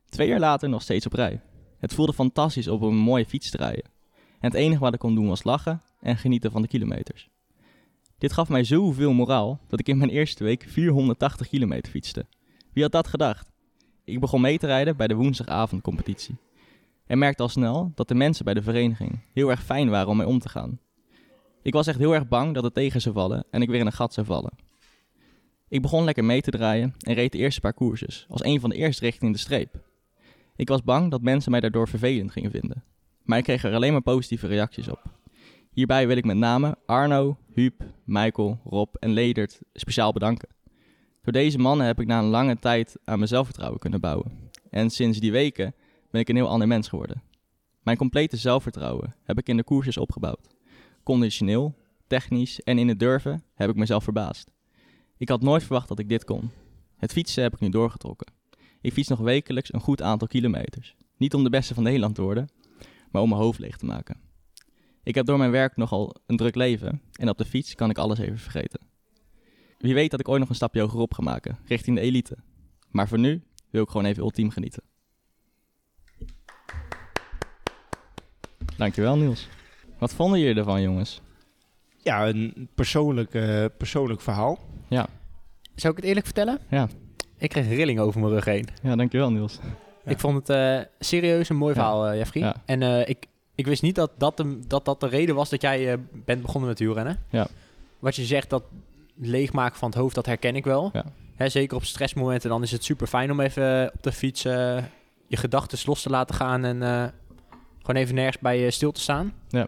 twee 0.08 0.28
jaar 0.28 0.40
later, 0.40 0.68
nog 0.68 0.82
steeds 0.82 1.06
op 1.06 1.12
rij. 1.12 1.40
Het 1.78 1.94
voelde 1.94 2.12
fantastisch 2.12 2.68
op 2.68 2.82
een 2.82 2.96
mooie 2.96 3.26
fiets 3.26 3.50
te 3.50 3.56
rijden. 3.56 3.84
En 4.14 4.50
het 4.50 4.54
enige 4.54 4.80
wat 4.80 4.94
ik 4.94 4.98
kon 4.98 5.14
doen 5.14 5.28
was 5.28 5.44
lachen 5.44 5.82
en 6.00 6.16
genieten 6.16 6.50
van 6.50 6.62
de 6.62 6.68
kilometers. 6.68 7.28
Dit 8.18 8.32
gaf 8.32 8.48
mij 8.48 8.64
zoveel 8.64 9.12
moraal 9.12 9.60
dat 9.68 9.80
ik 9.80 9.88
in 9.88 9.98
mijn 9.98 10.10
eerste 10.10 10.44
week 10.44 10.64
480 10.68 11.48
kilometer 11.48 11.92
fietste. 11.92 12.26
Wie 12.72 12.82
had 12.82 12.92
dat 12.92 13.08
gedacht? 13.08 13.50
Ik 14.04 14.20
begon 14.20 14.40
mee 14.40 14.58
te 14.58 14.66
rijden 14.66 14.96
bij 14.96 15.06
de 15.06 15.14
woensdagavondcompetitie. 15.14 16.36
En 17.06 17.18
merkte 17.18 17.42
al 17.42 17.48
snel 17.48 17.92
dat 17.94 18.08
de 18.08 18.14
mensen 18.14 18.44
bij 18.44 18.54
de 18.54 18.62
vereniging 18.62 19.20
heel 19.32 19.50
erg 19.50 19.62
fijn 19.62 19.90
waren 19.90 20.08
om 20.08 20.16
mee 20.16 20.26
om 20.26 20.38
te 20.38 20.48
gaan. 20.48 20.80
Ik 21.62 21.72
was 21.72 21.86
echt 21.86 21.98
heel 21.98 22.14
erg 22.14 22.28
bang 22.28 22.54
dat 22.54 22.64
het 22.64 22.74
tegen 22.74 23.00
zou 23.00 23.14
vallen 23.14 23.44
en 23.50 23.62
ik 23.62 23.68
weer 23.68 23.80
in 23.80 23.86
een 23.86 23.92
gat 23.92 24.14
zou 24.14 24.26
vallen. 24.26 24.52
Ik 25.70 25.82
begon 25.82 26.04
lekker 26.04 26.24
mee 26.24 26.40
te 26.40 26.50
draaien 26.50 26.94
en 26.98 27.14
reed 27.14 27.32
de 27.32 27.38
eerste 27.38 27.60
paar 27.60 27.74
koersjes, 27.74 28.26
als 28.28 28.44
een 28.44 28.60
van 28.60 28.70
de 28.70 28.76
eerste 28.76 29.04
richting 29.04 29.32
de 29.32 29.38
streep. 29.38 29.80
Ik 30.56 30.68
was 30.68 30.82
bang 30.82 31.10
dat 31.10 31.22
mensen 31.22 31.50
mij 31.50 31.60
daardoor 31.60 31.88
vervelend 31.88 32.32
gingen 32.32 32.50
vinden. 32.50 32.84
Maar 33.22 33.38
ik 33.38 33.44
kreeg 33.44 33.64
er 33.64 33.74
alleen 33.74 33.92
maar 33.92 34.00
positieve 34.00 34.46
reacties 34.46 34.88
op. 34.88 35.02
Hierbij 35.72 36.06
wil 36.06 36.16
ik 36.16 36.24
met 36.24 36.36
name 36.36 36.76
Arno, 36.86 37.36
Huub, 37.52 37.84
Michael, 38.04 38.60
Rob 38.64 38.94
en 38.98 39.12
Ledert 39.12 39.60
speciaal 39.72 40.12
bedanken. 40.12 40.48
Door 41.22 41.32
deze 41.32 41.58
mannen 41.58 41.86
heb 41.86 42.00
ik 42.00 42.06
na 42.06 42.18
een 42.18 42.24
lange 42.24 42.58
tijd 42.58 42.96
aan 43.04 43.16
mijn 43.16 43.28
zelfvertrouwen 43.28 43.78
kunnen 43.78 44.00
bouwen. 44.00 44.50
En 44.70 44.90
sinds 44.90 45.18
die 45.18 45.32
weken 45.32 45.74
ben 46.10 46.20
ik 46.20 46.28
een 46.28 46.36
heel 46.36 46.48
ander 46.48 46.68
mens 46.68 46.88
geworden. 46.88 47.22
Mijn 47.82 47.96
complete 47.96 48.36
zelfvertrouwen 48.36 49.14
heb 49.24 49.38
ik 49.38 49.48
in 49.48 49.56
de 49.56 49.64
koersjes 49.64 49.96
opgebouwd. 49.96 50.48
Conditioneel, 51.02 51.74
technisch 52.06 52.60
en 52.60 52.78
in 52.78 52.88
het 52.88 52.98
durven 52.98 53.42
heb 53.54 53.70
ik 53.70 53.76
mezelf 53.76 54.04
verbaasd. 54.04 54.50
Ik 55.20 55.28
had 55.28 55.42
nooit 55.42 55.62
verwacht 55.62 55.88
dat 55.88 55.98
ik 55.98 56.08
dit 56.08 56.24
kon. 56.24 56.50
Het 56.96 57.12
fietsen 57.12 57.42
heb 57.42 57.52
ik 57.52 57.60
nu 57.60 57.68
doorgetrokken. 57.68 58.32
Ik 58.80 58.92
fiets 58.92 59.08
nog 59.08 59.18
wekelijks 59.18 59.72
een 59.72 59.80
goed 59.80 60.02
aantal 60.02 60.28
kilometers. 60.28 60.96
Niet 61.16 61.34
om 61.34 61.44
de 61.44 61.50
beste 61.50 61.74
van 61.74 61.82
Nederland 61.82 62.14
te 62.14 62.22
worden, 62.22 62.48
maar 63.10 63.22
om 63.22 63.28
mijn 63.28 63.40
hoofd 63.40 63.58
leeg 63.58 63.76
te 63.76 63.84
maken. 63.84 64.20
Ik 65.02 65.14
heb 65.14 65.26
door 65.26 65.38
mijn 65.38 65.50
werk 65.50 65.76
nogal 65.76 66.16
een 66.26 66.36
druk 66.36 66.54
leven 66.54 67.02
en 67.12 67.28
op 67.28 67.38
de 67.38 67.44
fiets 67.44 67.74
kan 67.74 67.90
ik 67.90 67.98
alles 67.98 68.18
even 68.18 68.38
vergeten. 68.38 68.80
Wie 69.78 69.94
weet 69.94 70.10
dat 70.10 70.20
ik 70.20 70.28
ooit 70.28 70.40
nog 70.40 70.48
een 70.48 70.54
stapje 70.54 70.80
hogerop 70.80 71.14
ga 71.14 71.22
maken, 71.22 71.58
richting 71.64 71.96
de 71.96 72.02
elite. 72.02 72.36
Maar 72.88 73.08
voor 73.08 73.18
nu 73.18 73.42
wil 73.70 73.82
ik 73.82 73.88
gewoon 73.88 74.06
even 74.06 74.22
ultiem 74.22 74.50
genieten. 74.50 74.82
Dankjewel 78.76 79.16
Niels. 79.16 79.48
Wat 79.98 80.14
vonden 80.14 80.40
jullie 80.40 80.56
ervan 80.56 80.82
jongens? 80.82 81.20
Ja, 81.96 82.28
een 82.28 82.68
persoonlijk, 82.74 83.34
eh, 83.34 83.64
persoonlijk 83.78 84.20
verhaal. 84.20 84.68
Zou 85.74 85.92
ik 85.92 85.96
het 85.98 86.04
eerlijk 86.04 86.26
vertellen? 86.26 86.58
Ja. 86.68 86.88
Ik 87.38 87.48
kreeg 87.48 87.64
een 87.66 87.74
rilling 87.74 87.98
over 88.00 88.20
mijn 88.20 88.32
rug 88.32 88.44
heen. 88.44 88.68
Ja, 88.82 88.96
dankjewel 88.96 89.30
Niels. 89.32 89.58
Ik 90.04 90.18
vond 90.18 90.36
het 90.36 90.48
eh, 90.56 90.78
serieus 90.98 91.48
een 91.48 91.56
mooi 91.56 91.74
Ja. 91.74 91.80
verhaal, 91.80 92.06
eh 92.08 92.16
Jeffrey. 92.18 92.42
Ja. 92.42 92.54
En 92.64 92.82
eh, 92.82 93.08
ik, 93.08 93.26
ik 93.54 93.66
wist 93.66 93.82
niet 93.82 93.94
dat 93.94 94.10
dat, 94.18 94.36
de, 94.36 94.58
dat 94.66 94.84
dat 94.84 95.00
de 95.00 95.06
reden 95.08 95.34
was 95.34 95.48
dat 95.48 95.62
jij 95.62 95.92
eh, 95.92 95.98
bent 96.12 96.42
begonnen 96.42 96.68
met 96.68 96.78
wielrennen. 96.78 97.18
Ja. 97.30 97.46
Wat 97.98 98.16
je 98.16 98.24
zegt, 98.24 98.50
dat 98.50 98.62
leegmaken 99.16 99.78
van 99.78 99.88
het 99.90 99.98
hoofd, 99.98 100.14
dat 100.14 100.26
herken 100.26 100.56
ik 100.56 100.64
wel. 100.64 100.90
Ja. 100.92 101.04
Hè, 101.34 101.48
zeker 101.48 101.76
op 101.76 101.84
stressmomenten, 101.84 102.50
dan 102.50 102.62
is 102.62 102.70
het 102.70 102.84
super 102.84 103.06
fijn 103.06 103.30
om 103.30 103.40
even 103.40 103.90
op 103.94 104.02
de 104.02 104.12
fiets 104.12 104.42
je 104.42 105.36
gedachten 105.36 105.78
los 105.84 106.02
te 106.02 106.10
laten 106.10 106.34
gaan 106.34 106.64
en 106.64 106.82
eh, 106.82 107.04
gewoon 107.78 108.02
even 108.02 108.14
nergens 108.14 108.38
bij 108.38 108.60
je 108.60 108.70
stil 108.70 108.92
te 108.92 109.00
staan. 109.00 109.32
Ja. 109.48 109.66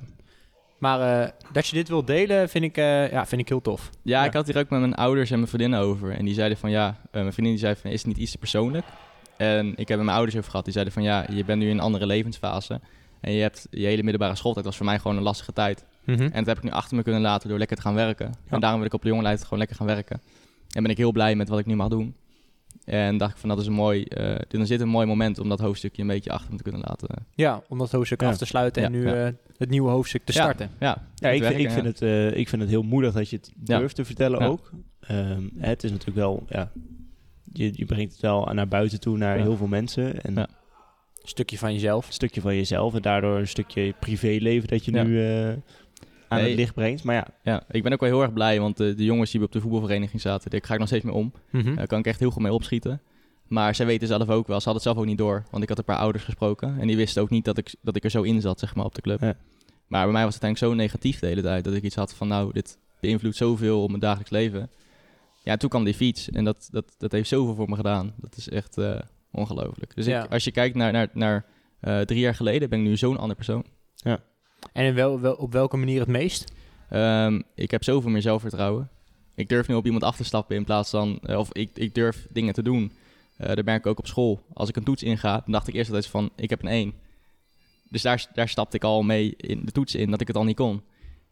Maar 0.82 1.22
eh, 1.22 1.28
dat 1.52 1.66
je 1.66 1.74
dit 1.76 1.88
wilt 1.88 2.06
delen, 2.06 2.48
vind 2.48 2.64
ik, 2.64 2.76
eh, 2.76 3.10
ja, 3.10 3.26
vind 3.26 3.40
ik 3.40 3.48
heel 3.48 3.60
tof. 3.60 3.90
Ja, 4.02 4.20
Ja. 4.20 4.26
ik 4.26 4.32
had 4.32 4.46
hier 4.46 4.58
ook 4.58 4.68
met 4.70 4.80
mijn 4.80 4.94
ouders 4.94 5.30
en 5.30 5.36
mijn 5.36 5.48
vriendinnen 5.48 5.80
over. 5.80 6.10
En 6.12 6.24
die 6.24 6.34
zeiden 6.34 6.58
van 6.58 6.70
ja, 6.70 6.86
eh, 6.88 7.20
mijn 7.20 7.32
vriendin 7.32 7.52
die 7.54 7.62
zei 7.62 7.74
van 7.74 7.90
is 7.90 7.98
het 7.98 8.06
niet 8.06 8.16
iets 8.16 8.30
te 8.30 8.38
persoonlijk? 8.38 8.84
En 9.36 9.66
ik 9.70 9.76
heb 9.76 9.88
het 9.88 9.96
met 9.96 10.04
mijn 10.04 10.16
ouders 10.16 10.36
over 10.36 10.50
gehad. 10.50 10.64
Die 10.64 10.72
zeiden 10.74 10.94
van 10.94 11.02
ja, 11.02 11.26
je 11.30 11.44
bent 11.44 11.58
nu 11.60 11.68
in 11.68 11.72
een 11.76 11.80
andere 11.82 12.06
levensfase. 12.06 12.80
En 13.20 13.32
je 13.32 13.40
hebt 13.40 13.66
je 13.70 13.86
hele 13.86 14.02
middelbare 14.02 14.34
schooltijd 14.36 14.64
was 14.64 14.76
voor 14.76 14.86
mij 14.86 14.98
gewoon 14.98 15.16
een 15.16 15.22
lastige 15.22 15.52
tijd. 15.52 15.84
En 16.04 16.30
dat 16.32 16.46
heb 16.46 16.56
ik 16.56 16.62
nu 16.62 16.70
achter 16.70 16.96
me 16.96 17.02
kunnen 17.02 17.20
laten 17.20 17.48
door 17.48 17.58
lekker 17.58 17.76
te 17.76 17.82
gaan 17.82 17.94
werken. 17.94 18.32
En 18.48 18.60
daarom 18.60 18.78
wil 18.78 18.88
ik 18.88 18.94
op 18.94 19.02
de 19.02 19.08
jonge 19.08 19.22
leeftijd 19.22 19.42
gewoon 19.42 19.58
lekker 19.58 19.76
gaan 19.76 19.86
werken. 19.86 20.20
En 20.70 20.82
ben 20.82 20.90
ik 20.90 20.96
heel 20.96 21.12
blij 21.12 21.34
met 21.34 21.48
wat 21.48 21.58
ik 21.58 21.66
nu 21.66 21.74
mag 21.76 21.88
doen. 21.88 22.14
En 22.84 23.16
dacht 23.16 23.32
ik 23.32 23.38
van 23.38 23.48
dat 23.48 23.58
is 23.60 23.66
een 23.66 23.72
mooi, 23.72 24.04
eh 24.04 24.34
dan 24.48 24.66
zit 24.66 24.80
een 24.80 24.88
mooi 24.88 25.06
moment 25.06 25.38
om 25.38 25.48
dat 25.48 25.60
hoofdstukje 25.60 26.02
een 26.02 26.08
beetje 26.08 26.30
achter 26.30 26.50
me 26.50 26.56
te 26.56 26.62
kunnen 26.62 26.80
laten. 26.84 27.08
Ja, 27.34 27.62
om 27.68 27.78
dat 27.78 27.90
hoofdstuk 27.92 28.20
Ja. 28.20 28.28
af 28.28 28.36
te 28.36 28.44
sluiten 28.46 28.82
en 28.84 28.92
Ja, 28.92 28.98
nu 28.98 29.06
ja. 29.08 29.26
eh, 29.26 29.32
het 29.56 29.70
nieuwe 29.70 29.90
hoofdstuk 29.90 30.24
te 30.24 30.32
starten. 30.32 30.70
Ja, 30.80 31.08
Ja, 31.14 31.28
ik, 31.30 31.44
vind, 31.44 31.58
ik, 31.58 31.70
vind 31.70 31.86
het, 31.86 32.02
eh, 32.02 32.36
ik 32.36 32.48
vind 32.48 32.62
het 32.62 32.70
heel 32.70 32.82
moedig 32.82 33.12
dat 33.12 33.28
je 33.30 33.36
het 33.36 33.52
Ja. 33.64 33.78
durft 33.78 33.94
te 33.94 34.04
vertellen 34.04 34.40
Ja. 34.40 34.46
ook. 34.46 34.70
Ehm, 35.00 35.42
het 35.58 35.84
is 35.84 35.90
natuurlijk 35.90 36.18
wel, 36.18 36.44
ja, 36.48 36.70
je, 37.52 37.70
je 37.74 37.84
brengt 37.84 38.12
het 38.12 38.20
wel 38.20 38.44
naar 38.52 38.68
buiten 38.68 39.00
toe, 39.00 39.16
naar 39.16 39.36
Ja. 39.36 39.42
heel 39.42 39.56
veel 39.56 39.66
mensen. 39.66 40.22
En 40.22 40.34
Ja. 40.34 40.48
Een 41.22 41.28
stukje 41.28 41.58
van 41.58 41.72
jezelf. 41.72 42.06
een 42.06 42.12
stukje 42.12 42.40
van 42.40 42.54
jezelf 42.56 42.94
en 42.94 43.02
daardoor 43.02 43.38
een 43.38 43.48
stukje 43.48 43.94
privéleven 44.00 44.68
dat 44.68 44.84
je 44.84 44.92
Ja. 44.92 45.02
nu 45.02 45.26
eh, 45.26 45.52
aan 46.32 46.40
Nee. 46.40 46.48
het 46.48 46.58
licht 46.58 46.74
brengt. 46.74 47.04
Maar 47.04 47.14
ja, 47.14 47.26
Ja, 47.42 47.62
ik 47.70 47.82
ben 47.82 47.92
ook 47.92 48.00
wel 48.00 48.08
heel 48.08 48.22
erg 48.22 48.32
blij, 48.32 48.60
want 48.60 48.76
de, 48.76 48.94
de 48.94 49.04
jongens 49.04 49.30
die 49.30 49.42
op 49.42 49.52
de 49.52 49.60
voetbalvereniging 49.60 50.20
zaten, 50.20 50.50
daar 50.50 50.60
ga 50.64 50.72
ik 50.72 50.78
nog 50.78 50.88
steeds 50.88 51.04
mee 51.04 51.14
om. 51.14 51.32
Mhm. 51.50 51.74
Daar 51.74 51.86
kan 51.86 51.98
ik 51.98 52.06
echt 52.06 52.20
heel 52.20 52.30
goed 52.30 52.42
mee 52.42 52.52
opschieten. 52.52 53.00
Maar 53.46 53.74
zij 53.74 53.86
weten 53.86 54.08
zelf 54.08 54.28
ook 54.28 54.46
wel, 54.46 54.60
ze 54.60 54.64
hadden 54.68 54.72
het 54.74 54.82
zelf 54.82 54.96
ook 54.96 55.04
niet 55.04 55.18
door. 55.18 55.44
Want 55.50 55.62
ik 55.62 55.68
had 55.68 55.78
een 55.78 55.84
paar 55.84 55.96
ouders 55.96 56.24
gesproken 56.24 56.80
en 56.80 56.86
die 56.86 56.96
wisten 56.96 57.22
ook 57.22 57.30
niet 57.30 57.44
dat 57.44 57.58
ik, 57.58 57.74
dat 57.82 57.96
ik 57.96 58.04
er 58.04 58.10
zo 58.10 58.22
in 58.22 58.40
zat, 58.40 58.58
zeg 58.58 58.74
maar, 58.74 58.84
op 58.84 58.94
de 58.94 59.00
club. 59.00 59.20
Ja. 59.20 59.34
Maar 59.86 60.02
bij 60.04 60.12
mij 60.12 60.24
was 60.24 60.34
het 60.34 60.42
eigenlijk 60.42 60.72
zo 60.74 60.80
negatief 60.82 61.18
de 61.18 61.26
hele 61.26 61.42
tijd, 61.42 61.64
dat 61.64 61.74
ik 61.74 61.82
iets 61.82 61.94
had 61.94 62.14
van, 62.14 62.28
nou, 62.28 62.52
dit 62.52 62.78
beïnvloedt 63.00 63.36
zoveel 63.36 63.82
op 63.82 63.88
mijn 63.88 64.00
dagelijks 64.00 64.30
leven. 64.30 64.70
Ja, 65.42 65.56
toen 65.56 65.68
kwam 65.68 65.84
die 65.84 65.94
fiets 65.94 66.30
en 66.30 66.44
dat, 66.44 66.68
dat, 66.70 66.94
dat 66.98 67.12
heeft 67.12 67.28
zoveel 67.28 67.54
voor 67.54 67.68
me 67.68 67.76
gedaan. 67.76 68.12
Dat 68.16 68.36
is 68.36 68.48
echt 68.48 68.78
eh, 68.78 68.98
ongelooflijk. 69.32 69.94
Dus 69.94 70.06
Ja. 70.06 70.24
ik, 70.24 70.32
als 70.32 70.44
je 70.44 70.50
kijkt 70.50 70.76
naar, 70.76 70.92
naar, 70.92 71.08
naar 71.12 71.44
eh, 71.80 72.00
drie 72.00 72.20
jaar 72.20 72.34
geleden, 72.34 72.68
ben 72.68 72.78
ik 72.78 72.84
nu 72.84 72.96
zo'n 72.96 73.18
ander 73.18 73.36
persoon. 73.36 73.64
En 74.72 74.84
in 74.84 74.94
wel, 74.94 75.20
wel, 75.20 75.34
op 75.34 75.52
welke 75.52 75.76
manier 75.76 76.00
het 76.00 76.08
meest? 76.08 76.52
Ehm, 76.88 77.40
ik 77.54 77.70
heb 77.70 77.84
zoveel 77.84 78.10
meer 78.10 78.22
zelfvertrouwen. 78.22 78.90
Ik 79.34 79.48
durf 79.48 79.68
nu 79.68 79.74
op 79.74 79.84
iemand 79.84 80.02
af 80.02 80.16
te 80.16 80.24
stappen 80.24 80.56
in 80.56 80.64
plaats 80.64 80.90
van... 80.90 81.18
eh, 81.22 81.38
of 81.38 81.52
ik, 81.52 81.70
ik 81.74 81.94
durf 81.94 82.26
dingen 82.30 82.54
te 82.54 82.62
doen. 82.62 82.92
Eh 83.36 83.54
dat 83.54 83.64
merk 83.64 83.78
ik 83.78 83.86
ook 83.86 83.98
op 83.98 84.06
school. 84.06 84.40
Als 84.52 84.68
ik 84.68 84.76
een 84.76 84.84
toets 84.84 85.02
inga, 85.02 85.32
dan 85.32 85.52
dacht 85.52 85.68
ik 85.68 85.74
eerst 85.74 85.90
altijd 85.90 86.06
van... 86.06 86.30
Ik 86.36 86.50
heb 86.50 86.62
een 86.62 86.68
1. 86.68 86.94
Dus 87.88 88.02
daar, 88.02 88.26
daar 88.34 88.48
stapte 88.48 88.76
ik 88.76 88.84
al 88.84 89.02
mee 89.02 89.34
in 89.36 89.64
de 89.64 89.72
toets 89.72 89.94
in, 89.94 90.10
dat 90.10 90.20
ik 90.20 90.26
het 90.26 90.36
al 90.36 90.44
niet 90.44 90.56
kon. 90.56 90.82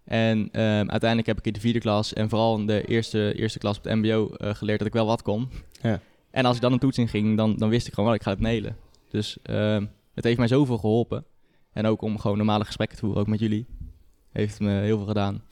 En 0.04 0.49
ehm, 0.52 0.88
uiteindelijk 0.88 1.26
heb 1.26 1.38
ik 1.38 1.47
in 1.47 1.52
de 1.52 1.61
vierde 1.61 1.78
klas 1.78 2.12
en 2.12 2.28
vooral 2.28 2.59
in 2.59 2.66
de 2.66 2.85
eerste, 2.85 3.35
eerste 3.37 3.59
klas 3.59 3.78
op 3.78 3.85
het 3.85 3.94
mbo 3.94 4.30
eh, 4.30 4.54
geleerd 4.54 4.78
dat 4.78 4.88
ik 4.88 4.94
wel 4.94 5.06
wat 5.06 5.23
kon. 5.23 5.49
Ja. 5.82 6.00
En 6.30 6.44
als 6.44 6.56
ik 6.56 6.62
dan 6.62 6.73
een 6.73 6.78
toets 6.78 6.99
in 6.99 7.09
ging, 7.09 7.37
dan, 7.37 7.56
dan 7.56 7.68
wist 7.68 7.87
ik 7.87 7.92
gewoon 7.92 8.09
wel, 8.09 8.18
ik 8.18 8.25
ga 8.25 8.30
het 8.30 8.40
nailen. 8.40 8.76
Dus 9.11 9.38
ehm, 9.42 9.87
het 10.14 10.25
heeft 10.25 10.38
mij 10.38 10.49
zoveel 10.49 10.78
geholpen. 10.78 11.25
En 11.72 11.86
ook 11.86 12.02
om 12.02 12.18
gewoon 12.18 12.36
normale 12.36 12.64
gesprekken 12.64 12.96
te 12.98 13.02
voeren, 13.04 13.20
ook 13.22 13.28
met 13.28 13.40
jullie. 13.40 13.66
Heeft 14.32 14.60
me 14.60 14.70
heel 14.70 14.96
veel 14.96 15.06
gedaan. 15.06 15.42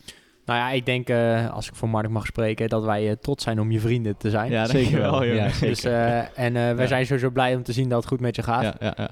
Nou 0.45 0.59
ja, 0.59 0.71
ik 0.71 0.87
denk, 0.87 1.09
eh, 1.09 1.51
als 1.51 1.69
ik 1.69 1.75
voor 1.75 1.89
Mark 1.89 2.09
mag 2.09 2.27
spreken, 2.27 2.69
dat 2.69 2.85
wij 2.85 3.09
eh, 3.11 3.17
trots 3.17 3.45
zijn 3.45 3.61
om 3.61 3.71
je 3.71 3.81
vrienden 3.81 4.17
te 4.17 4.31
zijn. 4.31 4.51
Ja, 4.51 4.65
Zeker 4.67 4.99
wel. 5.11 5.23
Ja, 5.25 5.49
zeker. 5.49 5.67
Dus, 5.69 5.85
eh, 5.85 6.19
en 6.39 6.57
eh, 6.57 6.63
wij 6.75 6.75
Ja. 6.75 6.87
zijn 6.87 7.07
sowieso 7.07 7.31
blij 7.31 7.55
om 7.57 7.63
te 7.63 7.73
zien 7.73 7.89
dat 7.89 7.99
het 7.99 8.09
goed 8.09 8.21
met 8.21 8.37
je 8.37 8.43
gaat. 8.43 8.63
Ja, 8.63 8.75
ja, 8.81 8.95
ja. 8.97 9.11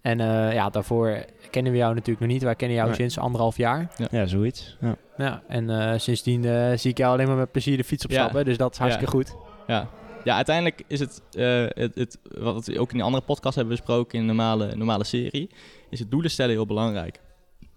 En 0.00 0.20
eh, 0.20 0.52
ja, 0.52 0.70
daarvoor 0.70 1.24
kennen 1.50 1.72
we 1.72 1.78
jou 1.78 1.92
natuurlijk 1.94 2.20
nog 2.20 2.28
niet. 2.28 2.42
Wij 2.42 2.54
kennen 2.54 2.76
jou 2.76 2.88
Nee. 2.88 2.96
sinds 2.98 3.18
anderhalf 3.18 3.56
jaar. 3.56 3.90
Ja, 4.10 4.26
zoiets. 4.26 4.76
Ja. 4.80 4.96
Ja, 5.16 5.42
en 5.48 5.70
eh, 5.70 5.98
sindsdien 5.98 6.42
zie 6.78 6.90
ik 6.90 6.98
jou 6.98 7.12
alleen 7.12 7.26
maar 7.26 7.36
met 7.36 7.50
plezier 7.52 7.76
de 7.76 7.84
fiets 7.84 8.04
opstappen. 8.04 8.44
Dus 8.44 8.56
dat 8.56 8.72
is 8.72 8.78
hartstikke 8.78 9.10
goed. 9.10 9.36
Ja. 9.66 9.88
ja, 10.24 10.34
uiteindelijk 10.36 10.82
is 10.86 11.00
het, 11.00 11.22
eh, 11.32 11.64
het, 11.68 11.94
het, 11.94 12.18
wat 12.38 12.66
we 12.66 12.78
ook 12.80 12.92
in 12.92 12.98
de 12.98 13.04
andere 13.04 13.24
podcast 13.24 13.54
hebben 13.56 13.74
besproken 13.76 14.14
in 14.14 14.20
een 14.20 14.26
normale, 14.36 14.76
normale 14.76 15.04
serie, 15.04 15.50
is 15.90 15.98
het 15.98 16.10
doelen 16.10 16.30
stellen 16.30 16.54
heel 16.54 16.66
belangrijk. 16.66 17.20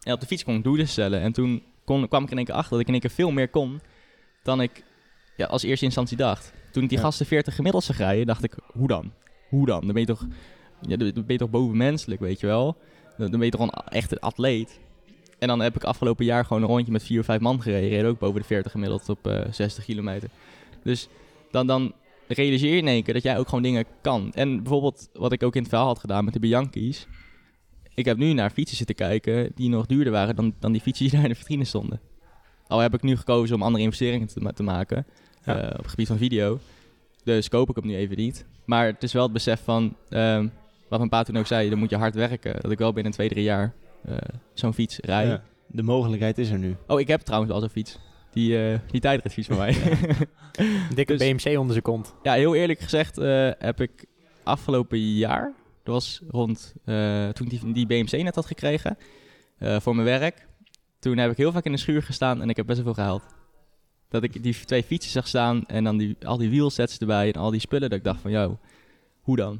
En 0.03 0.13
op 0.13 0.19
de 0.19 0.25
fiets 0.25 0.43
kon 0.43 0.55
ik 0.55 0.63
doelen 0.63 0.87
stellen 0.87 1.21
en 1.21 1.31
toen 1.31 1.63
kon, 1.85 2.07
kwam 2.07 2.23
ik 2.23 2.31
in 2.31 2.37
één 2.37 2.45
keer 2.45 2.55
achter 2.55 2.71
dat 2.71 2.79
ik 2.79 2.87
in 2.87 2.93
één 2.93 3.01
keer 3.01 3.11
veel 3.11 3.31
meer 3.31 3.49
kon 3.49 3.81
dan 4.43 4.61
ik 4.61 4.83
ja, 5.35 5.45
als 5.45 5.63
eerste 5.63 5.85
instantie 5.85 6.17
dacht. 6.17 6.53
Toen 6.71 6.83
ik 6.83 6.89
die 6.89 6.97
Ja. 6.97 7.03
gasten 7.03 7.25
40 7.25 7.55
gemiddeld 7.55 7.83
zag 7.83 7.97
rijden, 7.97 8.25
dacht 8.25 8.43
ik, 8.43 8.53
hoe 8.73 8.87
dan? 8.87 9.11
Hoe 9.49 9.65
dan? 9.65 9.79
Dan 9.81 9.91
ben 9.91 9.99
je 10.01 10.07
toch, 10.07 10.27
ja, 10.81 10.97
dan 10.97 11.11
ben 11.13 11.23
je 11.27 11.37
toch 11.37 11.49
bovenmenselijk, 11.49 12.21
weet 12.21 12.39
je 12.39 12.47
wel? 12.47 12.77
Dan 13.17 13.29
ben 13.29 13.43
je 13.43 13.49
toch 13.49 13.59
gewoon 13.61 13.83
echt 13.89 14.11
een 14.11 14.19
atleet. 14.19 14.79
En 15.39 15.47
dan 15.47 15.59
heb 15.59 15.75
ik 15.75 15.83
afgelopen 15.83 16.25
jaar 16.25 16.45
gewoon 16.45 16.61
een 16.61 16.67
rondje 16.67 16.91
met 16.91 17.03
vier 17.03 17.19
of 17.19 17.25
vijf 17.25 17.39
man 17.39 17.61
gereden. 17.61 17.89
Reden 17.89 18.09
ook 18.09 18.19
boven 18.19 18.41
de 18.41 18.47
40 18.47 18.71
gemiddeld 18.71 19.09
op 19.09 19.27
eh 19.27 19.41
60 19.51 19.83
kilometer. 19.83 20.29
Dus 20.83 21.07
dan, 21.51 21.67
dan 21.67 21.93
realiseer 22.27 22.71
je 22.71 22.77
in 22.81 22.87
één 22.87 23.03
keer 23.03 23.13
dat 23.13 23.23
jij 23.23 23.37
ook 23.37 23.47
gewoon 23.47 23.63
dingen 23.63 23.85
kan. 24.01 24.31
En 24.33 24.57
bijvoorbeeld 24.63 25.09
wat 25.13 25.31
ik 25.31 25.43
ook 25.43 25.53
in 25.55 25.59
het 25.61 25.69
verhaal 25.69 25.87
had 25.87 25.99
gedaan 25.99 26.23
met 26.25 26.33
de 26.33 26.39
Bianchi's. 26.39 27.07
Ik 27.99 28.05
heb 28.05 28.17
nu 28.17 28.33
naar 28.33 28.49
fietsen 28.49 28.77
zitten 28.77 28.95
kijken 28.95 29.51
die 29.55 29.69
nog 29.69 29.85
duurder 29.85 30.11
waren 30.13 30.35
dan, 30.35 30.53
dan 30.59 30.71
die 30.71 30.81
fietsen 30.81 31.05
die 31.05 31.13
daar 31.15 31.23
in 31.23 31.29
de 31.29 31.35
vitrine 31.35 31.63
stonden. 31.63 31.99
Al 32.67 32.79
heb 32.79 32.93
ik 32.93 33.01
nu 33.01 33.17
gekozen 33.17 33.55
om 33.55 33.61
andere 33.63 33.83
investeringen 33.83 34.27
te, 34.27 34.53
te 34.53 34.63
maken 34.63 35.05
Ja. 35.45 35.57
eh, 35.61 35.69
op 35.71 35.77
het 35.77 35.87
gebied 35.89 36.07
van 36.07 36.17
video. 36.17 36.59
Dus 37.23 37.49
koop 37.49 37.69
ik 37.69 37.75
hem 37.75 37.85
nu 37.85 37.95
even 37.95 38.17
niet. 38.17 38.45
Maar 38.65 38.85
het 38.85 39.03
is 39.03 39.13
wel 39.13 39.23
het 39.23 39.33
besef 39.33 39.61
van, 39.63 39.95
ehm, 40.09 40.47
wat 40.89 40.99
mijn 40.99 41.09
pa 41.09 41.23
toen 41.23 41.37
ook 41.37 41.47
zei, 41.47 41.69
dan 41.69 41.79
moet 41.79 41.89
je 41.89 41.95
hard 41.97 42.15
werken. 42.15 42.61
Dat 42.61 42.71
ik 42.71 42.77
wel 42.77 42.93
binnen 42.93 43.11
twee, 43.11 43.29
drie 43.29 43.43
jaar 43.43 43.73
eh, 44.05 44.15
zo'n 44.53 44.73
fiets 44.73 44.97
rijd. 44.99 45.27
Ja. 45.27 45.43
De 45.67 45.83
mogelijkheid 45.83 46.37
is 46.37 46.49
er 46.49 46.59
nu. 46.59 46.75
Oh, 46.87 46.99
ik 46.99 47.07
heb 47.07 47.21
trouwens 47.21 47.51
wel 47.51 47.61
zo'n 47.61 47.69
fiets. 47.69 47.99
Die, 48.31 48.63
eh 48.71 48.79
die 48.91 49.01
tijdritfiets 49.01 49.47
van 49.47 49.57
mij. 49.57 49.75
Een 50.57 50.67
dikke 50.95 51.15
Dus- 51.17 51.31
BMC 51.43 51.57
onder 51.57 51.71
zijn 51.71 51.83
kont. 51.83 52.13
Ja, 52.23 52.33
heel 52.33 52.55
eerlijk 52.55 52.79
gezegd 52.79 53.17
eh, 53.17 53.49
heb 53.57 53.81
ik 53.81 54.05
afgelopen 54.43 54.99
jaar, 54.99 55.53
dat 55.91 56.01
was 56.03 56.21
rond 56.29 56.73
eh, 56.85 57.29
toen 57.29 57.47
ik 57.51 57.61
die, 57.61 57.71
die 57.73 57.85
BMC 57.85 58.11
net 58.23 58.35
had 58.35 58.45
gekregen 58.45 58.97
eh, 59.57 59.79
voor 59.79 59.95
mijn 59.95 60.07
werk. 60.19 60.47
Toen 60.99 61.17
heb 61.17 61.31
ik 61.31 61.37
heel 61.37 61.51
vaak 61.51 61.65
in 61.65 61.71
de 61.71 61.77
schuur 61.77 62.03
gestaan 62.03 62.41
en 62.41 62.49
ik 62.49 62.55
heb 62.57 62.65
best 62.65 62.77
wel 62.83 62.93
veel 62.93 63.03
gehaald. 63.03 63.23
Dat 64.09 64.23
ik 64.23 64.43
die 64.43 64.65
twee 64.65 64.83
fietsen 64.83 65.11
zag 65.11 65.27
staan 65.27 65.65
en 65.65 65.83
dan 65.83 65.97
die, 65.97 66.15
al 66.25 66.37
die 66.37 66.49
wheelsets 66.49 66.97
erbij 66.97 67.27
en 67.33 67.41
al 67.41 67.51
die 67.51 67.59
spullen. 67.59 67.89
Dat 67.89 67.97
ik 67.97 68.03
dacht 68.03 68.21
van, 68.21 68.31
yo, 68.31 68.57
hoe 69.21 69.35
dan? 69.35 69.59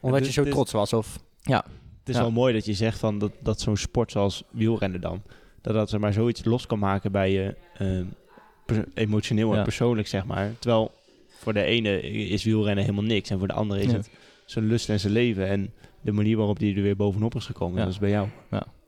Omdat 0.00 0.26
je 0.26 0.32
zo 0.32 0.44
trots 0.44 0.72
was. 0.72 0.92
Of... 0.92 1.18
Het 1.42 1.62
is 2.08 2.14
Ja. 2.14 2.20
wel 2.20 2.30
mooi 2.30 2.52
dat 2.52 2.64
je 2.64 2.74
zegt 2.74 2.98
van 2.98 3.18
dat, 3.18 3.32
dat 3.40 3.60
zo'n 3.60 3.76
sport 3.76 4.10
zoals 4.10 4.42
wielrennen 4.50 5.00
dan, 5.00 5.22
dat 5.60 5.74
dat 5.74 6.00
maar 6.00 6.12
zoiets 6.12 6.44
los 6.44 6.66
kan 6.66 6.78
maken 6.78 7.12
bij 7.12 7.32
je 7.32 7.54
eh, 7.74 8.78
emotioneel 8.94 9.50
en 9.50 9.56
Ja. 9.56 9.62
persoonlijk 9.62 10.08
zeg 10.08 10.24
maar. 10.24 10.52
Terwijl 10.58 10.90
voor 11.38 11.52
de 11.52 11.62
ene 11.62 12.00
is 12.00 12.44
wielrennen 12.44 12.84
helemaal 12.84 13.04
niks 13.04 13.30
en 13.30 13.38
voor 13.38 13.48
de 13.48 13.54
andere 13.54 13.80
is 13.80 13.90
Ja. 13.90 13.96
het 13.96 14.10
zijn 14.44 14.66
lust 14.66 14.88
en 14.88 15.00
zijn 15.00 15.12
leven 15.12 15.48
en 15.48 15.72
de 16.00 16.12
manier 16.12 16.36
waarop 16.36 16.58
die 16.58 16.76
er 16.76 16.82
weer 16.82 16.96
bovenop 16.96 17.34
is 17.34 17.46
gekomen. 17.46 17.78
Ja. 17.78 17.84
Dat 17.84 17.92
is 17.92 17.98
bij 17.98 18.10
jou. 18.10 18.28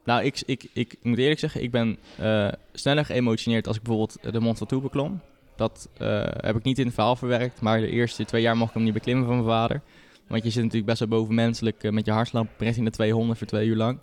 Nou, 0.06 0.24
ik, 0.24 0.42
ik, 0.46 0.68
ik 0.72 0.96
moet 1.02 1.18
eerlijk 1.18 1.40
zeggen, 1.40 1.62
ik 1.62 1.70
ben 1.70 1.98
eh, 2.18 2.48
sneller 2.72 3.04
geëmotioneerd 3.04 3.66
als 3.66 3.76
ik 3.76 3.82
bijvoorbeeld 3.82 4.32
de 4.32 4.40
Mont 4.40 4.58
Ventoux 4.58 4.82
beklom. 4.82 5.20
Dat 5.56 5.88
eh, 5.96 6.24
heb 6.36 6.56
ik 6.56 6.62
niet 6.62 6.78
in 6.78 6.84
het 6.84 6.94
verhaal 6.94 7.16
verwerkt, 7.16 7.60
maar 7.60 7.80
de 7.80 7.90
eerste 7.90 8.24
twee 8.24 8.42
jaar 8.42 8.56
mocht 8.56 8.68
ik 8.68 8.74
hem 8.74 8.84
niet 8.84 8.92
beklimmen 8.92 9.26
van 9.26 9.34
mijn 9.34 9.48
vader. 9.48 9.82
Want 10.26 10.42
je 10.42 10.50
zit 10.50 10.62
natuurlijk 10.62 10.86
best 10.86 10.98
wel 10.98 11.08
bovenmenselijk 11.08 11.82
eh, 11.82 11.90
met 11.90 12.06
je 12.06 12.12
hartslag 12.12 12.46
richting 12.58 12.86
de 12.86 12.92
200 12.92 13.38
voor 13.38 13.46
twee 13.46 13.66
uur 13.66 13.76
lang. 13.76 13.98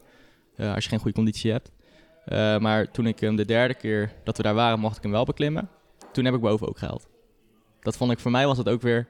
als 0.57 0.83
je 0.83 0.89
geen 0.89 0.99
goede 0.99 1.15
conditie 1.15 1.51
hebt. 1.51 1.71
Maar 2.61 2.91
toen 2.91 3.05
ik 3.05 3.19
hem 3.19 3.35
de 3.35 3.45
derde 3.45 3.73
keer 3.73 4.11
dat 4.23 4.37
we 4.37 4.43
daar 4.43 4.53
waren, 4.53 4.79
mocht 4.79 4.97
ik 4.97 5.03
hem 5.03 5.11
wel 5.11 5.25
beklimmen. 5.25 5.69
Toen 6.11 6.25
heb 6.25 6.33
ik 6.33 6.41
boven 6.41 6.67
ook 6.67 6.77
gehaald. 6.77 7.07
Dat 7.81 7.97
vond 7.97 8.11
ik, 8.11 8.19
voor 8.19 8.31
mij 8.31 8.45
was 8.45 8.57
het 8.57 8.69
ook 8.69 8.81
weer, 8.81 9.07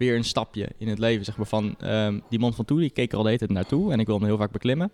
weer 0.00 0.16
een 0.16 0.24
stapje 0.24 0.68
in 0.78 0.88
het 0.88 0.98
leven. 0.98 1.24
Zeg 1.24 1.36
maar 1.36 1.46
van, 1.46 1.74
ehm, 1.78 2.18
die 2.28 2.38
Mont 2.38 2.54
Ventoux, 2.54 2.80
die 2.80 2.90
keek 2.90 3.10
er 3.10 3.16
al 3.16 3.22
de 3.22 3.28
hele 3.28 3.38
tijd 3.46 3.50
naartoe 3.52 3.92
en 3.92 4.00
ik 4.00 4.06
wilde 4.06 4.20
hem 4.20 4.30
heel 4.30 4.40
vaak 4.40 4.52
beklimmen. 4.52 4.90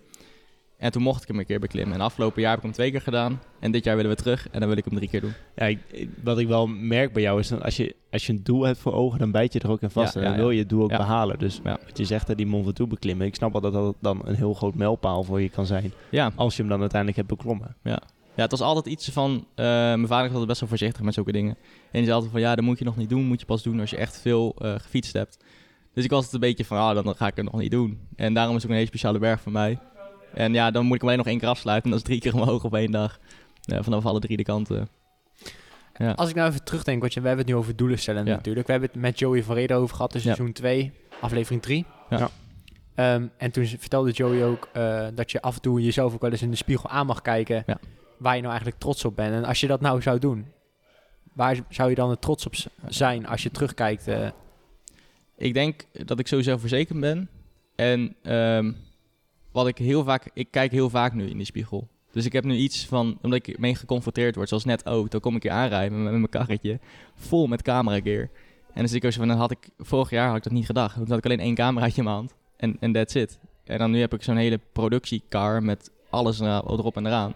En 0.78 0.92
toen 0.92 1.02
mocht 1.02 1.22
ik 1.22 1.28
hem 1.28 1.38
een 1.38 1.46
keer 1.46 1.60
beklimmen. 1.60 1.94
En 1.94 2.00
afgelopen 2.00 2.40
jaar 2.40 2.50
heb 2.50 2.58
ik 2.58 2.64
hem 2.64 2.74
twee 2.74 2.90
keer 2.90 3.00
gedaan. 3.00 3.40
En 3.60 3.70
dit 3.70 3.84
jaar 3.84 3.96
willen 3.96 4.10
we 4.10 4.16
terug. 4.16 4.48
En 4.50 4.60
dan 4.60 4.68
wil 4.68 4.78
ik 4.78 4.84
hem 4.84 4.94
drie 4.94 5.08
keer 5.08 5.20
doen. 5.20 5.32
Ja, 5.56 5.64
ik- 5.66 6.08
wat 6.22 6.38
ik 6.38 6.46
wel 6.48 6.66
merk 6.66 7.12
bij 7.12 7.22
jou 7.22 7.40
is 7.40 7.48
dat 7.48 7.62
als 7.62 7.76
je, 7.76 7.94
als 8.10 8.26
je 8.26 8.32
een 8.32 8.42
doel 8.42 8.62
hebt 8.62 8.78
voor 8.78 8.92
ogen, 8.92 9.18
dan 9.18 9.30
bijt 9.30 9.52
je 9.52 9.58
er 9.60 9.70
ook 9.70 9.80
in 9.82 9.90
vast. 9.90 10.14
Ja, 10.14 10.20
en 10.20 10.26
dan 10.26 10.34
ja, 10.36 10.38
wil 10.40 10.50
je 10.50 10.58
het 10.58 10.68
doel 10.68 10.82
ook 10.82 10.88
behalen. 10.88 11.38
Dus 11.38 11.60
Ja. 11.64 11.78
wat 11.86 11.98
je 11.98 12.04
zegt, 12.04 12.26
dat 12.26 12.36
die 12.36 12.46
Mont 12.46 12.64
Ventoux 12.64 12.90
beklimmen. 12.90 13.26
Ik 13.26 13.34
snap 13.34 13.52
wel 13.52 13.60
dat 13.60 13.72
dat 13.72 13.94
dan 14.00 14.20
een 14.24 14.34
heel 14.34 14.54
groot 14.54 14.74
mijlpaal 14.74 15.22
voor 15.22 15.40
je 15.40 15.48
kan 15.48 15.66
zijn. 15.66 15.92
Ja, 16.10 16.32
Als 16.34 16.54
je 16.56 16.60
hem 16.62 16.70
dan 16.70 16.80
uiteindelijk 16.80 17.16
hebt 17.26 17.38
beklommen. 17.38 17.76
ja 17.82 18.02
het 18.42 18.50
was 18.50 18.60
altijd 18.60 18.86
iets 18.86 19.08
van... 19.08 19.46
eh, 19.54 19.64
mijn 19.66 20.06
vader 20.06 20.22
was 20.22 20.30
altijd 20.30 20.46
best 20.46 20.60
wel 20.60 20.68
voorzichtig 20.68 21.02
met 21.02 21.14
zulke 21.14 21.32
dingen. 21.32 21.54
En 21.54 21.90
die 21.92 22.02
zei 22.02 22.12
altijd 22.12 22.32
van... 22.32 22.40
Ja, 22.40 22.54
dat 22.54 22.64
moet 22.64 22.78
je 22.78 22.84
nog 22.84 22.96
niet 22.96 23.08
doen. 23.08 23.24
Moet 23.24 23.40
je 23.40 23.46
pas 23.46 23.62
doen 23.62 23.80
als 23.80 23.90
je 23.90 23.96
echt 23.96 24.20
veel 24.20 24.54
eh, 24.58 24.74
gefietst 24.78 25.12
hebt. 25.12 25.44
Dus 25.94 26.04
ik 26.04 26.10
was 26.10 26.24
het 26.24 26.32
een 26.34 26.40
beetje 26.40 26.64
van... 26.64 26.78
Ah, 26.78 26.94
dan 27.04 27.16
ga 27.16 27.26
ik 27.26 27.36
het 27.36 27.44
nog 27.44 27.60
niet 27.60 27.70
doen. 27.70 28.00
En 28.16 28.34
daarom 28.34 28.56
is 28.56 28.62
het 28.62 28.64
ook 28.64 28.70
een 28.70 28.76
hele 28.82 28.86
speciale 28.88 29.18
berg 29.18 29.40
voor 29.40 29.52
mij. 29.52 29.78
En 30.34 30.52
ja, 30.54 30.70
dan 30.70 30.84
moet 30.84 30.94
ik 30.94 31.00
hem 31.00 31.08
alleen 31.10 31.18
nog 31.22 31.32
één 31.32 31.38
keer 31.38 31.48
afsluiten. 31.48 31.84
En 31.84 31.90
dat 31.90 32.00
is 32.00 32.06
drie 32.06 32.20
keer 32.20 32.34
omhoog 32.42 32.64
op 32.64 32.74
één 32.74 32.90
dag. 32.90 33.18
Ja, 33.60 33.82
vanaf 33.82 34.06
alle 34.06 34.20
drie 34.20 34.36
de 34.36 34.42
kanten. 34.42 34.88
Ja. 35.98 36.10
Als 36.12 36.28
ik 36.28 36.34
nou 36.34 36.48
even 36.48 36.64
terugdenk, 36.64 37.00
want 37.00 37.14
je, 37.14 37.20
we 37.20 37.26
hebben 37.26 37.44
het 37.46 37.54
nu 37.54 37.60
over 37.60 37.76
doelen 37.76 37.98
stellen 37.98 38.24
Ja. 38.26 38.34
natuurlijk. 38.34 38.66
We 38.66 38.72
hebben 38.72 38.90
het 38.92 39.00
met 39.00 39.18
Joey 39.18 39.42
van 39.42 39.54
Reden 39.54 39.76
over 39.76 39.96
gehad 39.96 40.14
in 40.14 40.20
Ja. 40.20 40.24
seizoen 40.24 40.52
2, 40.52 40.92
aflevering 41.20 41.62
3. 41.62 41.84
Ja. 42.10 42.18
Ja. 42.18 42.30
Ehm, 42.94 43.26
en 43.36 43.50
toen 43.50 43.66
vertelde 43.66 44.10
Joey 44.10 44.44
ook 44.44 44.68
eh, 44.72 45.06
dat 45.14 45.30
je 45.30 45.42
af 45.42 45.54
en 45.54 45.60
toe 45.60 45.80
jezelf 45.82 46.14
ook 46.14 46.20
wel 46.20 46.30
eens 46.30 46.42
in 46.42 46.50
de 46.50 46.56
spiegel 46.56 46.90
aan 46.90 47.06
mag 47.06 47.22
kijken 47.22 47.62
Ja. 47.66 47.78
Waar 48.18 48.34
je 48.34 48.40
nou 48.40 48.52
eigenlijk 48.52 48.80
trots 48.80 49.04
op 49.04 49.16
bent. 49.16 49.34
En 49.34 49.44
als 49.44 49.60
je 49.60 49.66
dat 49.66 49.80
nou 49.80 50.02
zou 50.02 50.18
doen, 50.18 50.46
waar 51.32 51.56
zou 51.68 51.88
je 51.88 51.94
dan 51.94 52.18
trots 52.18 52.46
op 52.46 52.54
zijn 52.88 53.26
als 53.26 53.42
je 53.42 53.50
terugkijkt? 53.50 54.08
eh? 54.08 54.28
Ik 55.36 55.54
denk 55.54 55.84
dat 55.92 56.18
ik 56.18 56.26
sowieso 56.26 56.56
verzekerd 56.56 57.00
ben. 57.00 57.28
En 57.74 58.16
ehm, 58.22 58.72
wat 59.52 59.66
ik 59.68 59.78
heel 59.78 60.04
vaak, 60.04 60.30
ik 60.34 60.50
kijk 60.50 60.70
heel 60.72 60.90
vaak 60.90 61.12
nu 61.12 61.28
in 61.28 61.38
de 61.38 61.44
spiegel. 61.44 61.88
Dus 62.10 62.24
ik 62.24 62.32
heb 62.32 62.44
nu 62.44 62.54
iets 62.54 62.86
van, 62.86 63.18
omdat 63.22 63.46
ik 63.46 63.58
mee 63.58 63.74
geconfronteerd 63.74 64.34
word, 64.34 64.48
zoals 64.48 64.64
net 64.64 64.86
ook, 64.86 65.10
dan 65.10 65.20
kom 65.20 65.36
ik 65.36 65.42
hier 65.42 65.52
aanrijden 65.52 66.02
met, 66.02 66.12
mijn 66.12 66.28
karretje, 66.28 66.78
vol 67.14 67.46
met 67.46 67.62
camera 67.62 68.00
gear. 68.00 68.20
En 68.66 68.82
dan 68.82 68.88
zit 68.88 68.96
ik 68.96 69.04
ook 69.04 69.12
zo 69.12 69.18
van, 69.18 69.28
dan 69.28 69.36
had 69.36 69.50
ik, 69.50 69.68
vorig 69.78 70.10
jaar 70.10 70.26
had 70.28 70.36
ik 70.36 70.42
dat 70.42 70.52
niet 70.52 70.66
gedacht. 70.66 70.94
Toen 70.94 71.08
had 71.08 71.18
ik 71.18 71.24
alleen 71.24 71.40
één 71.40 71.54
cameraatje 71.54 71.96
in 71.96 72.04
mijn 72.04 72.16
hand 72.16 72.34
en 72.80 72.92
that's 72.92 73.14
it. 73.14 73.38
En 73.64 73.78
dan 73.78 73.90
nu 73.90 74.00
heb 74.00 74.14
ik 74.14 74.22
zo'n 74.22 74.36
hele 74.36 74.60
productiecar 74.72 75.62
met 75.62 75.90
alles 76.10 76.40
er- 76.40 76.46
erop 76.70 76.96
en 76.96 77.06
eraan. 77.06 77.34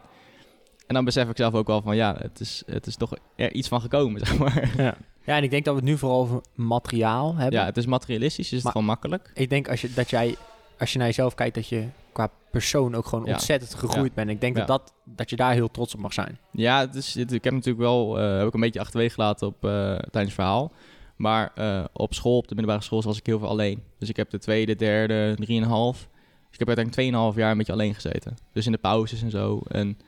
En 0.91 0.97
dan 0.97 1.05
besef 1.05 1.29
ik 1.29 1.37
zelf 1.37 1.55
ook 1.55 1.67
wel 1.67 1.83
van, 1.83 1.97
ja, 1.97 2.17
het 2.19 2.41
is, 2.41 2.63
het 2.67 2.87
is 2.87 2.97
toch 2.97 3.13
er 3.37 3.53
iets 3.53 3.69
van 3.69 3.81
gekomen, 3.81 4.21
zeg 4.27 4.39
maar. 4.39 4.71
Ja. 4.77 4.95
Ja, 5.25 5.37
en 5.37 5.43
ik 5.43 5.51
denk 5.51 5.65
dat 5.65 5.75
we 5.75 5.81
het 5.81 5.89
nu 5.89 5.99
vooral 5.99 6.21
over 6.21 6.41
materiaal 6.55 7.35
hebben. 7.35 7.59
Ja, 7.61 7.65
het 7.65 7.77
is 7.77 7.87
materialistisch, 7.87 8.37
dus 8.37 8.47
het 8.49 8.57
is 8.59 8.63
Maar- 8.63 8.73
gewoon 8.73 8.87
makkelijk. 8.87 9.31
Ik 9.35 9.51
denk 9.51 9.69
als 9.69 9.81
je, 9.81 9.93
dat 9.95 10.11
jij, 10.11 10.37
als 10.79 10.93
je 10.93 10.99
naar 10.99 11.07
jezelf 11.07 11.35
kijkt, 11.35 11.55
dat 11.55 11.67
je 11.69 11.87
qua 12.13 12.31
persoon 12.51 12.95
ook 12.95 13.07
gewoon 13.07 13.25
Ja. 13.25 13.33
ontzettend 13.33 13.75
gegroeid 13.75 14.15
bent. 14.15 14.31
Ik 14.31 14.41
denk 14.41 14.57
Ja. 14.57 14.65
dat, 14.65 14.81
dat, 14.81 14.93
dat 15.17 15.31
je 15.31 15.37
daar 15.37 15.53
heel 15.53 15.71
trots 15.71 15.95
op 15.95 16.01
mag 16.01 16.13
zijn. 16.13 16.39
Ja, 16.51 16.81
het 16.81 16.95
is, 16.95 17.15
het- 17.15 17.33
ik 17.33 17.45
heb 17.45 17.53
natuurlijk 17.53 17.85
wel 17.85 18.19
eh, 18.19 18.39
heb 18.39 18.47
ik 18.47 18.55
een 18.55 18.61
beetje 18.61 18.81
achterwege 18.81 19.15
gelaten 19.15 19.47
op, 19.47 19.65
eh, 19.65 19.71
tijdens 19.71 20.13
het 20.13 20.33
verhaal. 20.33 20.73
Maar 21.17 21.53
eh, 21.55 21.85
op 21.93 22.15
school, 22.15 22.37
op 22.37 22.49
de 22.49 22.55
middelbare 22.55 22.85
school, 22.85 23.03
was 23.03 23.19
ik 23.19 23.27
heel 23.27 23.39
veel 23.39 23.49
alleen. 23.49 23.83
Dus 23.99 24.09
ik 24.09 24.17
heb 24.17 24.31
de 24.31 24.39
tweede, 24.39 24.77
derde, 24.77 25.35
drieënhalf. 25.37 25.97
Dus 25.99 26.53
ik 26.53 26.59
heb 26.59 26.69
uiteindelijk 26.69 26.93
tweeënhalf 26.97 27.35
jaar 27.37 27.51
een 27.51 27.59
beetje 27.59 27.73
alleen 27.73 27.95
gezeten. 27.95 28.37
Dus 28.53 28.67
in 28.67 28.73
de 28.73 28.79
pauzes 28.79 29.23
en 29.23 29.31
zo. 29.31 29.61
En 29.69 29.99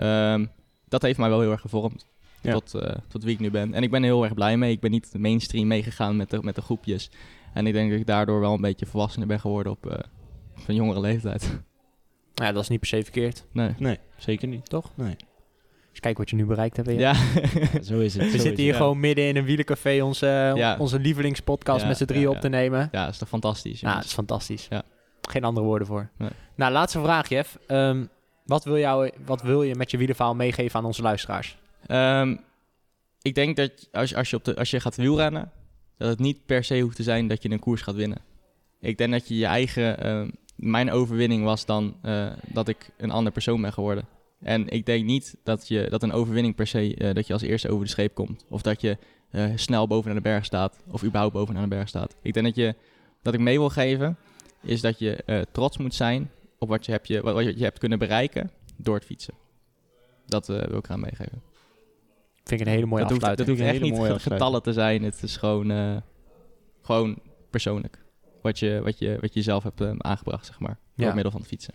ehm, 0.00 0.46
dat 0.88 1.02
heeft 1.02 1.18
mij 1.18 1.28
wel 1.28 1.40
heel 1.40 1.50
erg 1.50 1.60
gevormd. 1.60 2.06
Ja. 2.40 2.52
Tot, 2.52 2.74
eh, 2.74 2.94
tot 3.08 3.24
wie 3.24 3.32
ik 3.34 3.40
nu 3.40 3.50
ben. 3.50 3.74
En 3.74 3.82
ik 3.82 3.90
ben 3.90 4.02
er 4.02 4.08
heel 4.08 4.24
erg 4.24 4.34
blij 4.34 4.56
mee. 4.56 4.72
Ik 4.72 4.80
ben 4.80 4.90
niet 4.90 5.14
mainstream 5.18 5.66
meegegaan 5.66 6.16
met 6.16 6.30
de, 6.30 6.42
met 6.42 6.54
de 6.54 6.62
groepjes. 6.62 7.10
En 7.54 7.66
ik 7.66 7.72
denk 7.72 7.90
dat 7.90 8.00
ik 8.00 8.06
daardoor 8.06 8.40
wel 8.40 8.54
een 8.54 8.60
beetje 8.60 8.86
volwassener 8.86 9.26
ben 9.28 9.40
geworden 9.40 9.72
op 9.72 9.86
eh, 9.86 9.98
van 10.54 10.74
jongere 10.74 11.00
leeftijd. 11.00 11.42
Nou 12.34 12.48
ja, 12.48 12.52
dat 12.52 12.62
is 12.62 12.68
niet 12.68 12.78
per 12.80 12.88
se 12.88 13.02
verkeerd. 13.02 13.46
Nee. 13.52 13.74
Nee, 13.78 13.98
zeker 14.16 14.48
niet. 14.48 14.68
Toch? 14.68 14.90
Nee. 14.94 15.16
Dus 15.90 16.00
kijk 16.00 16.18
wat 16.18 16.30
je 16.30 16.36
nu 16.36 16.44
bereikt 16.46 16.76
hebt. 16.76 16.88
Weer. 16.88 16.98
Ja. 16.98 17.14
Zo 17.82 17.98
is 17.98 18.14
het. 18.14 18.32
We 18.32 18.38
zitten 18.38 18.62
hier 18.62 18.68
het. 18.72 18.76
gewoon 18.76 19.00
midden 19.00 19.24
in 19.28 19.36
een 19.36 19.44
wielencafé 19.44 20.00
onze, 20.02 20.52
Ja. 20.56 20.76
onze 20.78 20.98
lievelingspodcast 20.98 21.82
Ja, 21.82 21.88
met 21.88 21.96
z'n 21.96 22.04
drieën 22.04 22.22
ja, 22.22 22.28
op 22.28 22.34
ja. 22.34 22.40
te 22.40 22.48
nemen. 22.48 22.88
ja, 22.92 23.04
dat 23.04 23.12
is 23.12 23.18
toch 23.18 23.28
fantastisch. 23.28 23.80
Nou, 23.80 23.94
jongens. 23.94 24.00
dat 24.00 24.04
is 24.04 24.14
fantastisch. 24.14 24.66
Ja. 24.70 24.82
Geen 25.28 25.44
andere 25.44 25.66
woorden 25.66 25.86
voor. 25.86 26.10
Nee. 26.16 26.30
Nou, 26.54 26.72
laatste 26.72 27.00
vraag, 27.00 27.28
Jeff. 27.28 27.58
Ehm, 27.66 28.04
Wat 28.44 28.64
wil, 28.64 28.78
jou, 28.78 29.10
wat 29.24 29.42
wil 29.42 29.62
je 29.62 29.74
met 29.74 29.90
je 29.90 29.96
wielenverhaal 29.96 30.34
meegeven 30.34 30.78
aan 30.78 30.84
onze 30.86 31.02
luisteraars? 31.02 31.58
Ehm, 31.86 32.36
ik 33.22 33.34
denk 33.34 33.56
dat 33.56 33.88
als, 33.92 34.14
als, 34.14 34.30
je 34.30 34.36
op 34.36 34.44
de, 34.44 34.56
als 34.56 34.70
je 34.70 34.80
gaat 34.80 34.96
wielrennen, 34.96 35.50
dat 35.96 36.08
het 36.08 36.18
niet 36.18 36.46
per 36.46 36.64
se 36.64 36.80
hoeft 36.80 36.96
te 36.96 37.02
zijn 37.02 37.28
dat 37.28 37.42
je 37.42 37.50
een 37.50 37.58
koers 37.58 37.82
gaat 37.82 37.94
winnen. 37.94 38.18
Ik 38.80 38.98
denk 38.98 39.12
dat 39.12 39.28
je 39.28 39.36
je 39.36 39.46
eigen... 39.46 39.98
ehm, 39.98 40.28
mijn 40.60 40.90
overwinning 40.90 41.44
was 41.44 41.66
dan 41.66 41.96
eh, 42.02 42.26
dat 42.52 42.68
ik 42.68 42.90
een 42.96 43.10
ander 43.10 43.32
persoon 43.32 43.60
ben 43.60 43.72
geworden. 43.72 44.04
En 44.40 44.68
ik 44.68 44.86
denk 44.86 45.04
niet 45.04 45.36
dat, 45.44 45.68
je, 45.68 45.86
dat 45.90 46.02
een 46.02 46.12
overwinning 46.12 46.54
per 46.54 46.66
se 46.66 46.94
eh, 46.94 47.14
dat 47.14 47.26
je 47.26 47.32
als 47.32 47.42
eerste 47.42 47.70
over 47.70 47.84
de 47.84 47.90
scheep 47.90 48.14
komt. 48.14 48.44
Of 48.48 48.62
dat 48.62 48.80
je 48.80 48.98
eh, 49.30 49.44
snel 49.54 49.86
bovenaan 49.86 50.16
de 50.16 50.22
berg 50.22 50.44
staat. 50.44 50.78
Of 50.90 51.04
überhaupt 51.04 51.34
bovenaan 51.34 51.62
de 51.62 51.68
berg 51.68 51.88
staat. 51.88 52.16
Ik 52.22 52.32
denk 52.32 52.46
dat, 52.46 52.54
je, 52.54 52.74
dat 53.22 53.34
ik 53.34 53.40
mee 53.40 53.58
wil 53.58 53.68
geven, 53.68 54.16
is 54.62 54.80
dat 54.80 54.98
je 54.98 55.46
trots 55.52 55.78
moet 55.78 55.94
zijn 55.94 56.30
op 56.60 56.68
wat 56.68 56.86
je, 56.86 56.92
hebt, 56.92 57.08
je, 57.08 57.20
wat 57.22 57.44
je 57.58 57.64
hebt 57.64 57.78
kunnen 57.78 57.98
bereiken 57.98 58.50
door 58.76 58.94
het 58.94 59.04
fietsen. 59.04 59.34
Dat 60.26 60.48
eh, 60.48 60.62
wil 60.66 60.78
ik 60.78 60.84
eraan 60.84 61.00
meegeven. 61.00 61.42
Vind 62.44 62.60
ik 62.60 62.66
een 62.66 62.72
hele 62.72 62.86
mooie 62.86 63.02
dat 63.02 63.10
hoeft, 63.10 63.20
dat 63.22 63.30
afsluiting. 63.30 63.48
hoeft 63.48 63.60
Een 63.60 63.66
echt 63.66 63.76
hele 63.78 63.90
niet 63.90 64.00
afsluiting. 64.00 64.32
getallen 64.32 64.62
te 64.62 64.72
zijn. 64.72 65.02
Het 65.02 65.22
is 65.22 65.36
gewoon, 65.36 65.70
eh, 65.70 65.96
gewoon 66.82 67.18
persoonlijk. 67.50 67.98
Wat 68.42 68.58
je, 68.58 68.80
wat, 68.84 68.98
je, 68.98 69.18
wat 69.20 69.34
je 69.34 69.42
zelf 69.42 69.62
hebt 69.62 69.80
eh, 69.80 69.90
aangebracht, 69.98 70.46
zeg 70.46 70.60
maar. 70.60 70.78
Door 70.96 71.06
Ja. 71.06 71.14
middel 71.14 71.30
van 71.32 71.40
het 71.40 71.48
fietsen. 71.50 71.74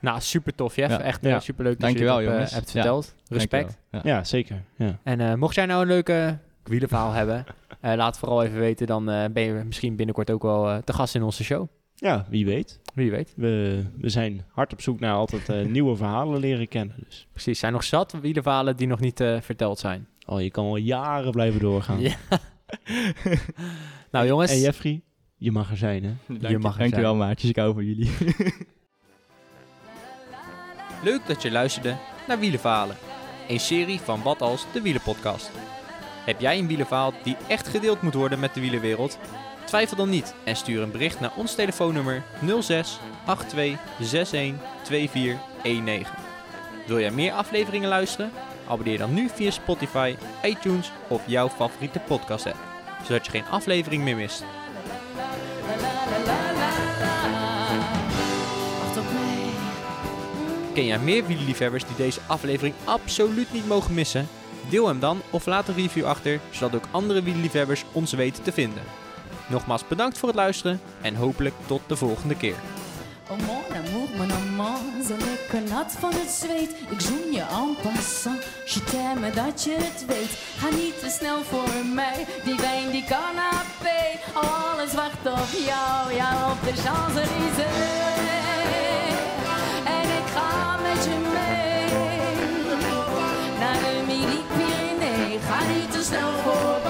Nou, 0.00 0.20
super 0.20 0.54
tof, 0.54 0.76
Jeff. 0.76 0.90
Ja. 0.90 1.00
Echt 1.00 1.24
Ja. 1.24 1.40
super 1.40 1.64
leuk 1.64 1.72
dat 1.72 1.82
Dankjewel, 1.82 2.20
je 2.20 2.28
eh, 2.28 2.38
hebt 2.38 2.50
Ja. 2.50 2.60
verteld. 2.62 3.14
Respect. 3.28 3.78
Dankjewel. 3.90 4.12
Ja. 4.12 4.16
Ja, 4.18 4.24
zeker. 4.24 4.62
Ja. 4.76 4.98
En 5.02 5.20
eh, 5.20 5.34
mocht 5.34 5.54
jij 5.54 5.66
nou 5.66 5.82
een 5.82 5.88
leuke 5.88 6.38
wielenverhaal 6.62 7.12
hebben, 7.12 7.44
eh, 7.80 7.94
laat 7.94 8.06
het 8.06 8.18
vooral 8.18 8.42
even 8.42 8.58
weten. 8.58 8.86
Dan 8.86 9.10
eh, 9.10 9.24
ben 9.30 9.42
je 9.42 9.52
misschien 9.52 9.96
binnenkort 9.96 10.30
ook 10.30 10.42
wel 10.42 10.68
eh, 10.68 10.76
te 10.78 10.92
gast 10.92 11.14
in 11.14 11.22
onze 11.22 11.44
show. 11.44 11.68
Ja, 12.02 12.26
wie 12.28 12.44
weet. 12.44 12.80
Wie 12.94 13.10
weet. 13.10 13.32
We, 13.36 13.82
we 13.98 14.08
zijn 14.08 14.44
hard 14.48 14.72
op 14.72 14.80
zoek 14.80 15.00
naar 15.00 15.14
altijd 15.14 15.48
eh, 15.48 15.66
nieuwe 15.76 15.96
verhalen 15.96 16.40
leren 16.40 16.68
kennen. 16.68 16.96
Dus 17.04 17.26
Precies, 17.30 17.58
zijn 17.58 17.72
nog 17.72 17.84
zat 17.84 18.12
wielenverhalen 18.20 18.76
die 18.76 18.86
nog 18.86 19.00
niet 19.00 19.20
eh, 19.20 19.40
verteld 19.40 19.78
zijn. 19.78 20.08
oh, 20.26 20.40
je 20.40 20.50
kan 20.50 20.64
al 20.64 20.76
jaren 20.76 21.32
blijven 21.32 21.60
doorgaan. 21.60 22.00
Ja. 22.00 22.16
nou 24.12 24.26
jongens, 24.26 24.50
En 24.50 24.58
Jeffrey, 24.58 25.02
je 25.36 25.52
mag 25.52 25.70
er 25.70 25.76
zijn, 25.76 26.04
hè? 26.04 26.12
Dank 26.38 26.48
Je 26.48 26.58
mag 26.58 26.72
er 26.72 26.78
Dankjewel, 26.78 27.14
maatjes. 27.14 27.50
Ik 27.50 27.56
hou 27.56 27.74
van 27.74 27.84
jullie. 27.84 28.10
leuk 31.04 31.26
dat 31.26 31.42
je 31.42 31.50
luisterde 31.50 31.96
naar 32.28 32.38
Wielenverhalen. 32.38 32.96
Een 33.48 33.60
serie 33.60 34.00
van 34.00 34.22
Wat 34.22 34.40
Als, 34.42 34.66
de 34.72 34.82
Wielenpodcast. 34.82 35.50
Heb 36.24 36.40
jij 36.40 36.58
een 36.58 36.66
wielenverhaal 36.66 37.12
die 37.22 37.36
echt 37.48 37.68
gedeeld 37.68 38.02
moet 38.02 38.14
worden 38.14 38.38
met 38.40 38.54
de 38.54 38.60
wielenwereld? 38.60 39.18
Twijfel 39.64 39.96
dan 39.96 40.08
niet 40.08 40.34
en 40.44 40.56
stuur 40.56 40.82
een 40.82 40.90
bericht 40.90 41.20
naar 41.20 41.32
ons 41.36 41.54
telefoonnummer 41.54 42.22
06 42.60 42.98
82 43.24 43.78
61 43.98 44.54
2419. 44.82 46.14
Wil 46.86 47.00
jij 47.00 47.10
meer 47.10 47.32
afleveringen 47.32 47.88
luisteren? 47.88 48.30
Abonneer 48.68 48.98
dan 48.98 49.14
nu 49.14 49.28
via 49.34 49.50
Spotify, 49.50 50.16
iTunes 50.44 50.92
of 51.08 51.22
jouw 51.26 51.48
favoriete 51.48 51.98
podcast 51.98 52.46
app, 52.46 52.58
zodat 53.06 53.24
je 53.24 53.30
geen 53.30 53.46
aflevering 53.50 54.02
meer 54.02 54.16
mist. 54.16 54.44
Ken 60.74 60.86
jij 60.86 60.98
meer 60.98 61.26
wielerliefhebbers 61.26 61.84
die 61.86 61.96
deze 61.96 62.20
aflevering 62.26 62.74
absoluut 62.84 63.52
niet 63.52 63.66
mogen 63.66 63.94
missen? 63.94 64.28
Deel 64.68 64.86
hem 64.86 65.00
dan 65.00 65.20
of 65.30 65.46
laat 65.46 65.68
een 65.68 65.74
review 65.74 66.04
achter, 66.04 66.40
zodat 66.50 66.74
ook 66.74 66.88
andere 66.90 67.22
wielerliefhebbers 67.22 67.84
ons 67.92 68.12
weten 68.12 68.42
te 68.42 68.52
vinden. 68.52 68.82
Nogmaals 69.46 69.88
bedankt 69.88 70.18
voor 70.18 70.28
het 70.28 70.36
luisteren 70.36 70.80
en 71.00 71.14
hopelijk 71.14 71.54
tot 71.66 71.80
de 71.86 71.96
volgende 71.96 72.36
keer. 72.36 72.56
Oh 73.28 73.38
mon 73.38 73.86
amour, 73.86 74.08
mon 74.16 74.32
amant, 74.32 75.06
zo 75.06 75.14
lekker 75.16 75.70
nat 75.70 75.96
van 75.98 76.12
het 76.12 76.30
zweet. 76.30 76.70
Ik 76.90 77.00
zoen 77.00 77.32
je 77.32 77.40
en 77.40 77.76
passant, 77.82 78.44
je 78.64 78.84
t'aime 78.84 79.30
dat 79.30 79.64
je 79.64 79.76
het 79.78 80.06
weet. 80.06 80.30
Ga 80.56 80.68
niet 80.68 81.00
te 81.00 81.10
snel 81.18 81.42
voor 81.42 81.86
mij, 81.94 82.26
die 82.44 82.56
wijn 82.56 82.90
die 82.90 83.04
canapé. 83.04 84.00
Alles 84.32 84.94
wacht 84.94 85.26
op 85.26 85.48
jou, 85.66 86.14
ja 86.14 86.50
op 86.50 86.64
de 86.64 86.82
Champs-Élysées. 86.82 88.41
myself 96.12 96.44
for 96.44 96.81